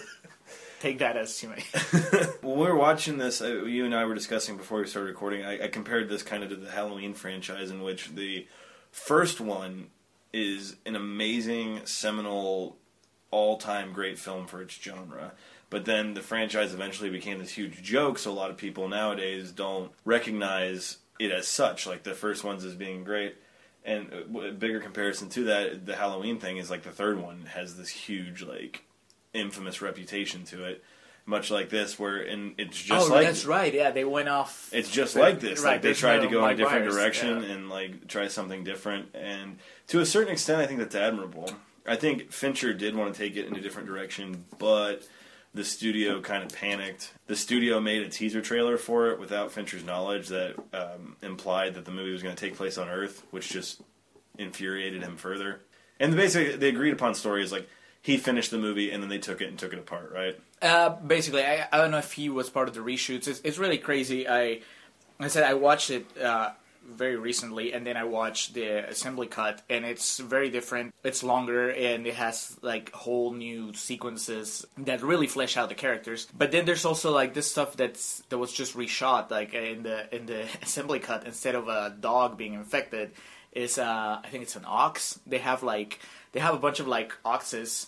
[0.82, 1.64] Take that as you may.
[2.42, 5.44] When we were watching this, uh, you and I were discussing before we started recording.
[5.44, 8.46] I, I compared this kind of to the Halloween franchise, in which the
[8.92, 9.88] first one
[10.36, 12.76] is an amazing, seminal,
[13.32, 15.32] all-time great film for its genre.
[15.70, 19.52] But then the franchise eventually became this huge joke, so a lot of people nowadays
[19.52, 21.88] don't recognize it as such.
[21.88, 23.36] Like the first ones as being great.
[23.86, 27.18] And uh, w- a bigger comparison to that, the Halloween thing is like the third
[27.22, 28.84] one has this huge, like,
[29.34, 30.84] infamous reputation to it.
[31.28, 33.74] Much like this, where and it's just oh, like that's right.
[33.74, 34.70] Yeah, they went off.
[34.72, 35.62] it's just like this.
[35.62, 37.50] right, Like they tried to go in a different Myers, direction yeah.
[37.50, 39.08] and like try something different.
[39.16, 39.58] And
[39.88, 41.50] to a certain extent, I think that's admirable.
[41.88, 45.08] I think Fincher did want to take it in a different direction, but
[45.56, 47.14] the studio kind of panicked.
[47.28, 51.86] The studio made a teaser trailer for it without Fincher's knowledge that um, implied that
[51.86, 53.82] the movie was going to take place on Earth, which just
[54.38, 55.62] infuriated him further.
[56.00, 57.70] And the basically, the agreed upon story is like
[58.06, 60.40] he finished the movie and then they took it and took it apart, right?
[60.62, 63.28] Uh, basically, I, I don't know if he was part of the reshoots.
[63.28, 64.30] It's, it's really crazy.
[64.30, 64.62] I
[65.20, 66.52] I said I watched it uh,
[66.88, 70.94] very recently, and then I watched the assembly cut, and it's very different.
[71.04, 76.28] It's longer, and it has like whole new sequences that really flesh out the characters.
[76.38, 80.16] But then there's also like this stuff that's that was just reshot, like in the
[80.16, 81.26] in the assembly cut.
[81.26, 83.14] Instead of a dog being infected,
[83.52, 85.20] is uh, I think it's an ox.
[85.26, 86.02] They have like
[86.34, 87.88] they have a bunch of like oxes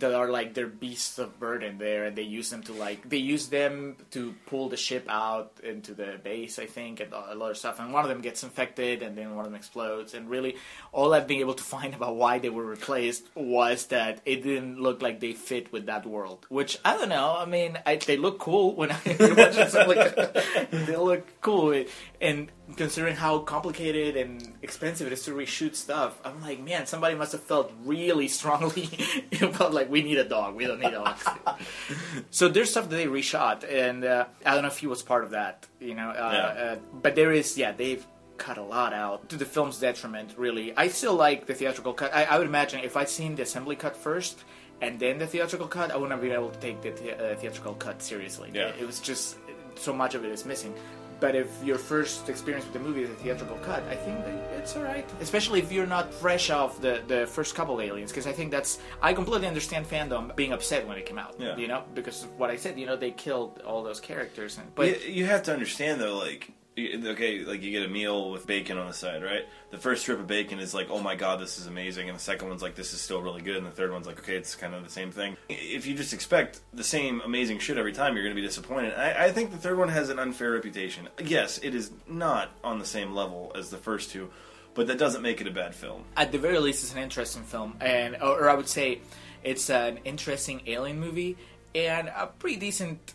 [0.00, 3.18] that are like their beasts of burden there, and they use them to like they
[3.18, 7.50] use them to pull the ship out into the base, I think, and a lot
[7.50, 7.80] of stuff.
[7.80, 10.14] And one of them gets infected, and then one of them explodes.
[10.14, 10.56] And really,
[10.92, 14.80] all I've been able to find about why they were replaced was that it didn't
[14.80, 16.46] look like they fit with that world.
[16.48, 17.36] Which I don't know.
[17.38, 19.74] I mean, I, they look cool when I watch it.
[19.74, 21.84] Like, they look cool,
[22.24, 27.14] and considering how complicated and expensive it is to reshoot stuff, I'm like, man, somebody
[27.14, 28.88] must have felt really strongly
[29.42, 31.16] about like we need a dog, we don't need a dog.
[32.30, 35.24] so there's stuff that they reshot, and uh, I don't know if he was part
[35.24, 36.10] of that, you know.
[36.10, 36.62] Uh, Yeah.
[36.64, 38.04] uh, but there is, yeah, they've
[38.38, 40.34] cut a lot out to the film's detriment.
[40.36, 42.12] Really, I still like the theatrical cut.
[42.14, 44.42] I, I would imagine if I'd seen the assembly cut first.
[44.82, 47.36] And then the theatrical cut, I wouldn't have been able to take the the- uh,
[47.36, 48.50] theatrical cut seriously.
[48.52, 48.72] Yeah.
[48.80, 49.36] It was just
[49.76, 50.74] so much of it is missing.
[51.24, 54.34] But if your first experience with the movie is a theatrical cut, I think that
[54.58, 55.08] it's all right.
[55.22, 58.78] Especially if you're not fresh off the, the first couple aliens, because I think that's
[59.00, 61.36] I completely understand fandom being upset when it came out.
[61.38, 61.56] Yeah.
[61.56, 64.66] You know, because of what I said, you know, they killed all those characters, and
[64.74, 68.46] but you, you have to understand though, like okay, like you get a meal with
[68.46, 69.46] bacon on the side, right?
[69.70, 72.22] The first strip of bacon is like, oh my god, this is amazing, and the
[72.22, 74.54] second one's like, this is still really good, and the third one's like, okay, it's
[74.54, 75.36] kind of the same thing.
[75.48, 78.94] If you just expect the same amazing shit every time, you're going to be disappointed.
[78.94, 81.08] I, I think the third one has an unfair reputation.
[81.24, 84.30] Yes, it is not on the same level as the first two,
[84.74, 86.04] but that doesn't make it a bad film.
[86.16, 89.00] at the very least, it's an interesting film, and or, or I would say
[89.44, 91.36] it's an interesting alien movie
[91.74, 93.14] and a pretty decent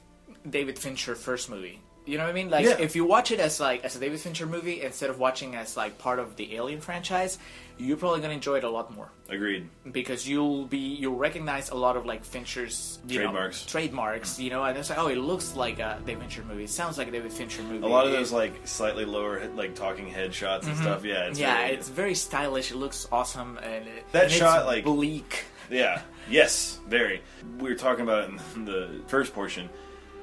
[0.49, 1.81] David Fincher first movie.
[2.09, 2.49] You know what I mean?
[2.49, 2.77] Like Yeah.
[2.79, 5.77] if you watch it as like as a David Fincher movie instead of watching as
[5.77, 7.37] like part of the Alien franchise,
[7.77, 9.69] you're probably gonna enjoy it a lot more Agreed.
[9.91, 13.65] because you'll be you'll recognize a lot of like Fincher's you know, Trademarks.
[13.65, 14.39] trademarks.
[14.39, 16.63] You know, and it's like oh, it looks like a David Fincher movie.
[16.63, 17.85] It sounds like a David Fincher movie.
[17.85, 21.05] A lot of those like slightly lower, like talking head shots and stuff.
[21.05, 21.47] Yeah, it's Mm-hmm.
[21.47, 22.71] yeah, very- it's very stylish.
[22.71, 25.45] It looks awesome, and it, That and it's shot, like- bleak.
[25.69, 26.01] Yeah.
[26.27, 26.79] Yes.
[26.87, 27.21] Very.
[27.59, 29.69] We were talking about it in the first portion.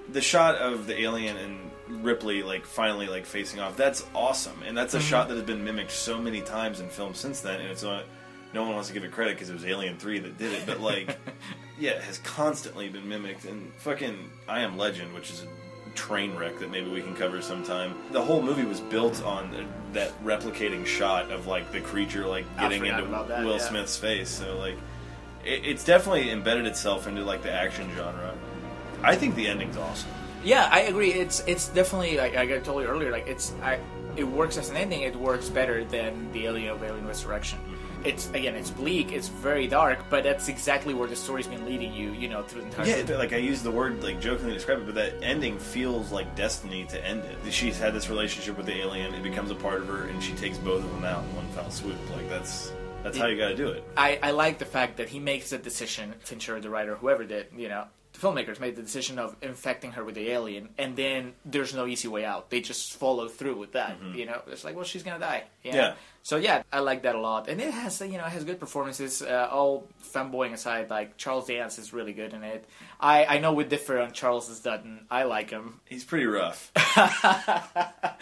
[0.08, 3.76] The shot of the alien and Ripley like finally like facing off.
[3.76, 7.14] That's awesome, and that's a shot that has been mimicked so many times in film
[7.14, 7.60] since then.
[7.60, 8.04] And it's not.
[8.52, 10.64] No one wants to give it credit because it was Alien Three that did it,
[10.66, 11.18] but like,
[11.78, 13.44] yeah, it has constantly been mimicked.
[13.44, 15.46] And fucking I Am Legend, which is a
[15.96, 17.94] train wreck that maybe we can cover sometime.
[18.12, 22.86] The whole movie was built on that replicating shot of like the creature like getting
[22.86, 23.58] into that, Will yeah.
[23.58, 24.28] Smith's face.
[24.28, 24.76] So like,
[25.44, 28.34] it, it's definitely embedded itself into like the action genre.
[29.02, 30.10] I think the ending's awesome.
[30.46, 31.12] Yeah, I agree.
[31.12, 33.10] It's it's definitely like I told you earlier.
[33.10, 33.80] Like it's I,
[34.16, 35.00] it works as an ending.
[35.02, 37.58] It works better than the Alien of Alien Resurrection.
[37.58, 38.06] Mm-hmm.
[38.06, 39.10] It's again, it's bleak.
[39.10, 42.12] It's very dark, but that's exactly where the story's been leading you.
[42.12, 42.86] You know, through the entire.
[42.86, 46.36] Yeah, like I use the word like jokingly describe it, but that ending feels like
[46.36, 47.52] destiny to end it.
[47.52, 50.32] She's had this relationship with the alien; it becomes a part of her, and she
[50.34, 51.98] takes both of them out in one foul swoop.
[52.14, 52.70] Like that's
[53.02, 53.84] that's how you got to do it.
[53.96, 57.46] I, I like the fact that he makes the decision, Fincher, the writer, whoever did,
[57.56, 57.84] you know,
[58.18, 61.86] the filmmakers made the decision of infecting her with the alien, and then there's no
[61.86, 62.50] easy way out.
[62.50, 64.40] They just follow through with that, you know.
[64.48, 65.44] It's like, well, she's gonna die.
[65.62, 65.78] you know?
[65.78, 65.94] Yeah.
[66.22, 68.58] So yeah, I like that a lot, and it has, you know, it has good
[68.58, 69.22] performances.
[69.22, 72.64] Uh, all fanboying aside, like Charles Dance is really good in it.
[73.00, 75.06] I I know we differ on Charles Dutton.
[75.10, 75.80] I like him.
[75.84, 76.72] He's pretty rough.
[76.76, 78.14] I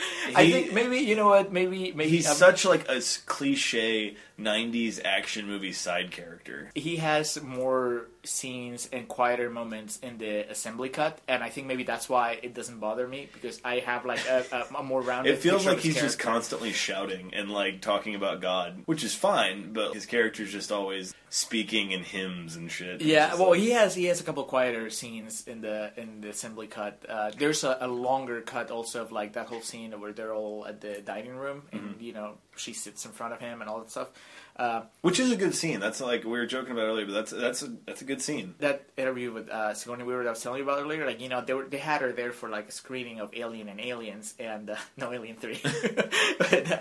[0.45, 4.17] He- think maybe you know what, maybe maybe He's um, such like a s- cliche
[4.41, 6.71] '90s action movie side character.
[6.75, 11.85] he has more scenes and quieter moments in the assembly cut, and I think maybe
[11.85, 15.35] that's why it doesn't bother me because I have like a, a, a more rounded.
[15.35, 16.33] It feels picture of like his he's just character.
[16.33, 21.15] constantly shouting and like talking about God, which is fine, but his character's just always
[21.29, 22.97] speaking in hymns and shit.
[22.97, 25.93] It's Yeah, just well, like- he has he has a couple quieter scenes in the
[25.97, 27.05] in the assembly cut.
[27.09, 30.67] Uh, there's a, a longer cut also of like that whole scene where they're all
[30.67, 32.03] at the dining room and Mm-hmm.
[32.03, 34.09] you know she sits in front of him and all that stuff.
[34.57, 35.81] Uh, which is a good scene.
[35.81, 38.55] That's like we were joking about earlier, but that's that's a, that's a good scene.
[38.61, 41.29] that interview with uh, Sigourney Weaver that I was telling you about earlier, like you
[41.29, 44.35] know, they were they had her there for like a screening of Alien and Aliens
[44.39, 45.61] and uh, no Alien Three,
[46.39, 46.81] but uh,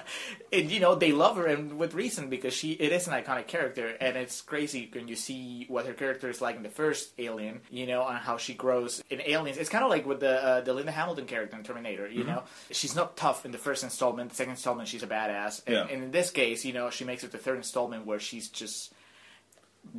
[0.52, 3.48] and you know they love her and with reason because she it is an iconic
[3.48, 7.12] character and it's crazy when you see what her character is like in the first
[7.18, 9.58] Alien, you know, and how she grows in Aliens.
[9.58, 12.44] It's kind of like with the uh, the Linda Hamilton character in Terminator, you know,
[12.72, 15.88] she's not tough in the first installment, the second installment she's a badass, and, Yeah.
[15.90, 18.50] and in this case, you know, she makes it to the third installment where she's
[18.50, 18.94] just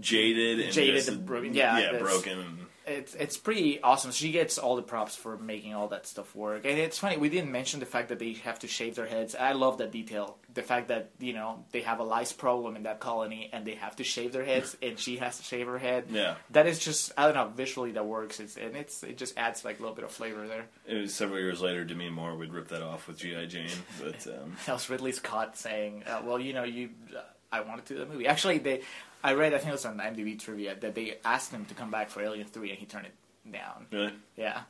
[0.01, 2.67] jaded and Jaded and broken, yeah, yeah, broken.
[2.87, 4.11] It's it's pretty awesome.
[4.13, 6.67] She gets all the props for making all that stuff work.
[6.67, 9.35] And it's funny we didn't mention the fact that they have to shave their heads.
[9.35, 10.37] I love that detail.
[10.53, 13.77] The fact that you know they have a lice problem in that colony and they
[13.77, 16.09] have to shave their heads, and she has to shave her head.
[16.11, 16.35] Yeah.
[16.51, 18.39] that is just I don't know visually that works.
[18.39, 20.67] It's and it's it just adds like a little bit of flavor there.
[20.87, 23.47] it was several years later, Demi Moore would rip that off with G.I.
[23.47, 23.69] Jane.
[23.99, 27.21] But um, That was Ridley Scott saying, uh, "Well, you know, you, uh,
[27.59, 28.83] I wanted to do the movie." Actually, they,
[29.23, 31.91] I read, I think it was on IMDb trivia that they asked him to come
[31.91, 33.15] back for Alien Three, and he turned it
[33.51, 33.87] down.
[33.93, 34.63] really, Yeah,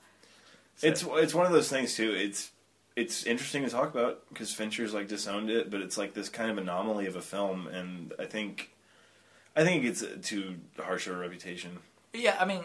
[0.76, 2.12] So- it's it's one of those things too.
[2.12, 2.50] It's
[2.96, 6.50] it's interesting to talk about because Fincher's like disowned it, but it's like this kind
[6.50, 8.70] of anomaly of a film, and I think
[9.56, 11.78] I think it gets too harsh of a reputation.
[12.12, 12.36] yeah.
[12.40, 12.62] I mean,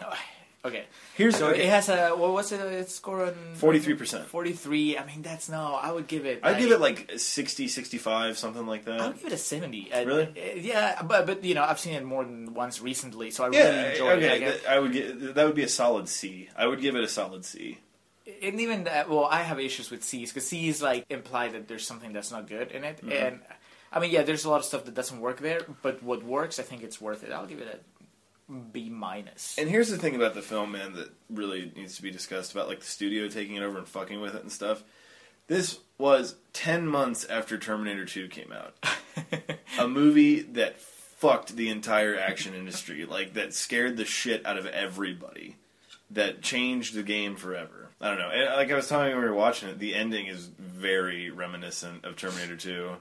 [0.66, 0.86] okay.
[1.16, 2.60] Here's So it has a what was it?
[2.60, 4.26] Its score on 43%.
[4.26, 4.98] Forty-three.
[4.98, 5.80] I mean, that's no.
[5.82, 6.40] I would give it.
[6.44, 9.00] I'd give it like 60, 65, something like that.
[9.02, 9.92] I would give it a seventy.
[9.92, 10.24] Uh, Really?
[10.26, 13.50] uh, Yeah, but but you know, I've seen it more than once recently, so I
[13.52, 14.26] yeah, really enjoy okay.
[14.26, 14.32] it.
[14.32, 16.50] Like, th- I would get that would be a solid C.
[16.56, 17.78] I would give it a solid C.
[18.44, 21.86] and even that, well, I have issues with C's because C's like imply that there's
[21.86, 23.12] something that's not good in it, Mm-hmm.
[23.12, 23.40] and
[23.92, 26.60] I mean, yeah, there's a lot of stuff that doesn't work there, but what works,
[26.60, 27.32] I think it's worth it.
[27.32, 27.80] I'll give it a
[28.72, 29.58] B minus.
[29.58, 32.68] And here's the thing about the film, man, that really needs to be discussed about
[32.68, 34.84] like the studio taking it over and fucking with it and stuff.
[35.48, 38.76] This was 10 months after Terminator 2 came out.
[39.80, 44.66] a movie that fucked the entire action industry, like that scared the shit out of
[44.66, 45.58] everybody.
[46.12, 47.90] That changed the game forever.
[48.02, 48.30] I don't know.
[48.30, 51.30] And, like I was telling you when we were watching it, the ending is very
[51.30, 52.96] reminiscent of Terminator 2.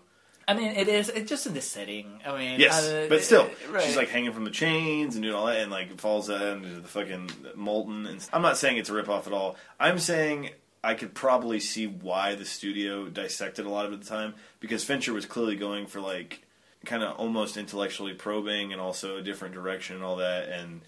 [0.49, 1.11] I mean, it is.
[1.11, 2.21] It's just in the setting.
[2.27, 3.83] I mean, yes, uh, but still, right.
[3.83, 6.89] she's like hanging from the chains and doing all that, and like falls into the
[6.89, 8.07] fucking molten.
[8.07, 9.57] And I'm not saying it's a rip off at all.
[9.79, 10.49] I'm saying
[10.83, 14.35] I could probably see why the studio dissected a lot of it at the time
[14.59, 16.43] because Fincher was clearly going for like
[16.87, 20.81] kind of almost intellectually probing and also a different direction and all that and.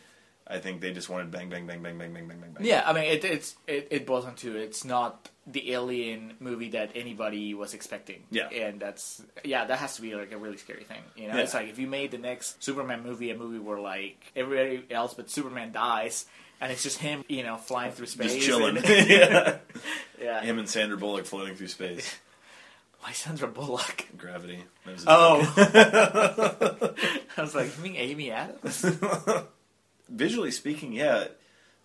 [0.52, 2.66] I think they just wanted bang, bang, bang, bang, bang, bang, bang, bang.
[2.66, 6.70] Yeah, I mean, it, it's it, it boils down to it's not the Alien movie
[6.70, 8.22] that anybody was expecting.
[8.30, 8.48] Yeah.
[8.48, 11.02] and that's yeah, that has to be like a really scary thing.
[11.16, 11.42] You know, Yeah.
[11.42, 15.14] it's like if you made the next Superman movie a movie where like everybody else
[15.14, 16.26] but Superman dies.
[16.62, 18.34] And it's just him, you know, flying through space.
[18.34, 18.76] Just chilling.
[18.76, 19.56] and- yeah.
[20.20, 20.42] yeah.
[20.42, 22.14] Him and Sandra Bullock floating through space.
[23.00, 24.06] Why Sandra Bullock?
[24.18, 24.58] Gravity.
[24.84, 26.94] That was a Oh.
[27.36, 28.84] I was like, you mean Amy Adams?
[30.10, 31.28] visually speaking, yeah,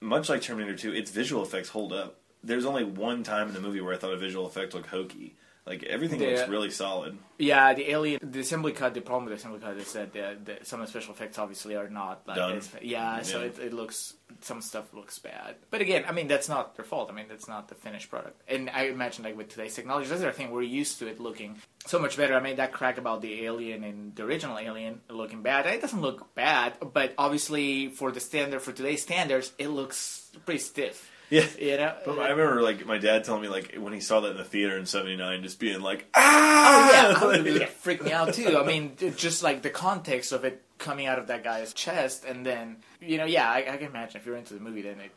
[0.02, 2.18] much like Terminator 2, its visual effects hold up.
[2.46, 5.36] There's only one time in the movie where I thought a visual effect looked hokey.
[5.66, 6.28] Like everything Yeah.
[6.28, 7.18] looks really solid.
[7.40, 8.94] Yeah, the alien, the assembly cut.
[8.94, 11.40] The problem with the assembly cut is that the, the, some of the special effects
[11.40, 12.58] obviously are not like Done.
[12.58, 15.56] as- yeah, so It, it looks some stuff looks bad.
[15.72, 17.10] But again, I mean that's not their fault.
[17.12, 18.40] I mean that's not the finished product.
[18.48, 20.52] And I imagine like with today's technology, that's the thing.
[20.52, 22.36] We're used to it looking so much better.
[22.36, 25.66] I made that crack about the alien and the original alien looking bad.
[25.66, 30.60] It doesn't look bad, but obviously for the standard for today's standards, it looks pretty
[30.60, 31.10] stiff.
[31.30, 31.46] Yeah.
[31.60, 31.96] You know.
[32.06, 34.44] But I remember like my dad telling me like when he saw that in the
[34.44, 38.34] theater in '79, just being like, ah, Oh yeah, I would- it freaked me out
[38.34, 38.58] too.
[38.58, 42.46] I mean, just like the context of it coming out of that guy's chest, and
[42.46, 45.12] then you know, yeah, I, I can imagine if you're into the movie, then it.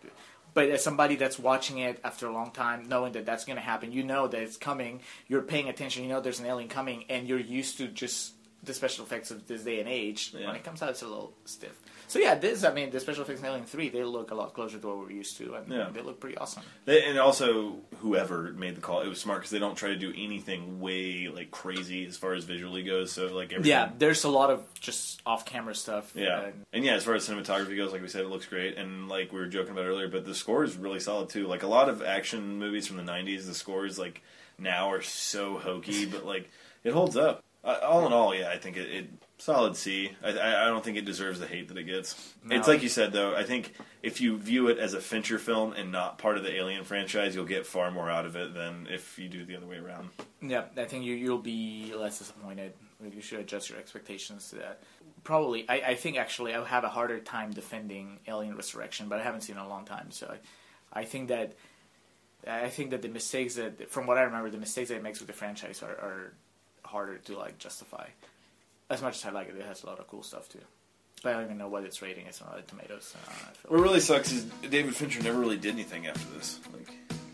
[0.55, 3.63] But as somebody that's watching it after a long time, knowing that that's going to
[3.63, 5.01] happen, you know that it's coming.
[5.29, 6.03] You're paying attention.
[6.03, 8.33] You know there's an alien coming, and you're used to just
[8.63, 10.35] the special effects of this day and age.
[10.37, 10.47] Yeah.
[10.49, 11.81] When it comes out, it's a little stiff.
[12.09, 14.53] So yeah, this I mean, the special effects in Alien Three, they look a lot
[14.55, 15.91] closer to what we're used to, and Yeah.
[15.93, 16.63] they look pretty awesome.
[16.87, 19.97] They- and also whoever made the call, it was smart because they don't try to
[19.97, 23.13] do anything way like crazy as far as visually goes.
[23.13, 26.13] So like everything, Yeah, there's a lot of just off-camera stuff.
[26.17, 28.77] Yeah, and- and yeah, as far as cinematography goes, like we said, it looks great,
[28.79, 31.47] and like we were joking about earlier, but the score is really solid too.
[31.47, 34.23] Like a lot of action movies from the '90s, the scores like
[34.59, 36.49] now are so hokey, but like
[36.85, 37.45] it holds up.
[37.65, 40.13] Uh, all in all, yeah, I think it, it solid C.
[40.23, 42.35] I, I, I don't think it deserves the hate that it gets.
[42.45, 42.57] No.
[42.57, 43.35] It's like you said though.
[43.35, 46.55] I think if you view it as a Fincher film and not part of the
[46.55, 49.67] Alien franchise, you'll get far more out of it than if you do the other
[49.67, 50.11] way around.
[50.41, 52.75] Yeah, I think you you'll be less disappointed.
[53.03, 54.83] You should adjust your expectations to that.
[55.25, 59.23] Probably, I, I think actually I'll have a harder time defending Alien Resurrection, but I
[59.25, 60.11] haven't seen it in a long time.
[60.11, 60.33] So
[60.95, 61.55] I, I think that
[62.47, 65.19] I think that the mistakes that, from what I remember, the mistakes that it makes
[65.19, 66.33] with the franchise are, are
[66.89, 68.07] harder to like justify.
[68.91, 70.61] As much as I like it, it has a lot of cool stuff too.
[71.23, 73.15] But I don't even know what its rating is on Rotten Tomatoes.
[73.63, 76.61] Feel What really sucks is David Fincher never really did anything after this.
[76.73, 76.91] Like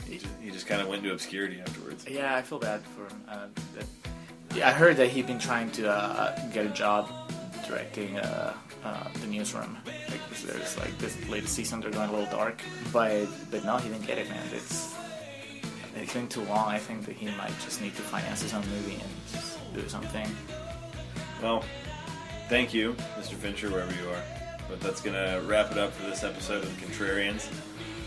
[0.08, 2.04] he just, he just kind of went into obscurity afterwards.
[2.08, 3.22] Yeah, I feel bad for him.
[3.28, 3.86] Uh, that,
[4.56, 7.10] yeah, I heard that he'd been trying to uh, get a job
[7.66, 9.76] directing uh, uh, the newsroom.
[9.86, 12.60] Like, there's like this latest season, they're going a little dark,
[12.92, 14.46] but but no, he didn't get it, man.
[14.52, 14.94] It's
[15.96, 16.68] it's been too long.
[16.68, 20.26] I think that he might just need to finance his own movie and do something.
[21.42, 21.64] Well,
[22.48, 23.34] thank you, Mr.
[23.34, 24.22] Fincher, wherever you are.
[24.68, 27.48] But that's to wrap it up for this episode of The Contrarians.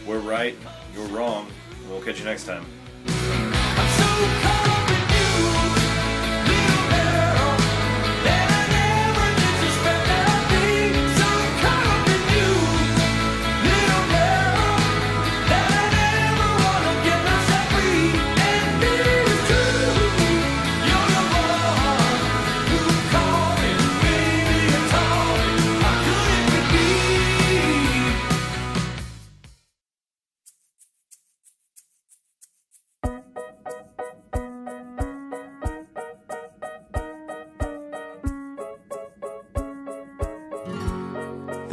[0.08, 0.56] We're right,
[0.96, 1.48] you're wrong.
[1.90, 2.66] We'll catch you next time.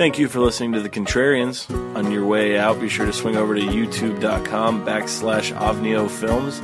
[0.05, 1.65] Thank you for listening to The Contrarians.
[1.97, 6.61] On your way out, be sure to swing over to youtube.com backslash Ovnio Films.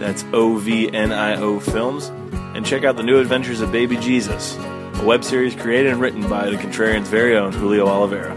[0.00, 2.08] That's O V N I O Films.
[2.56, 6.28] And check out the new adventures of Baby Jesus, a web series created and written
[6.28, 8.34] by The Contrarians' very own Julio Oliveira.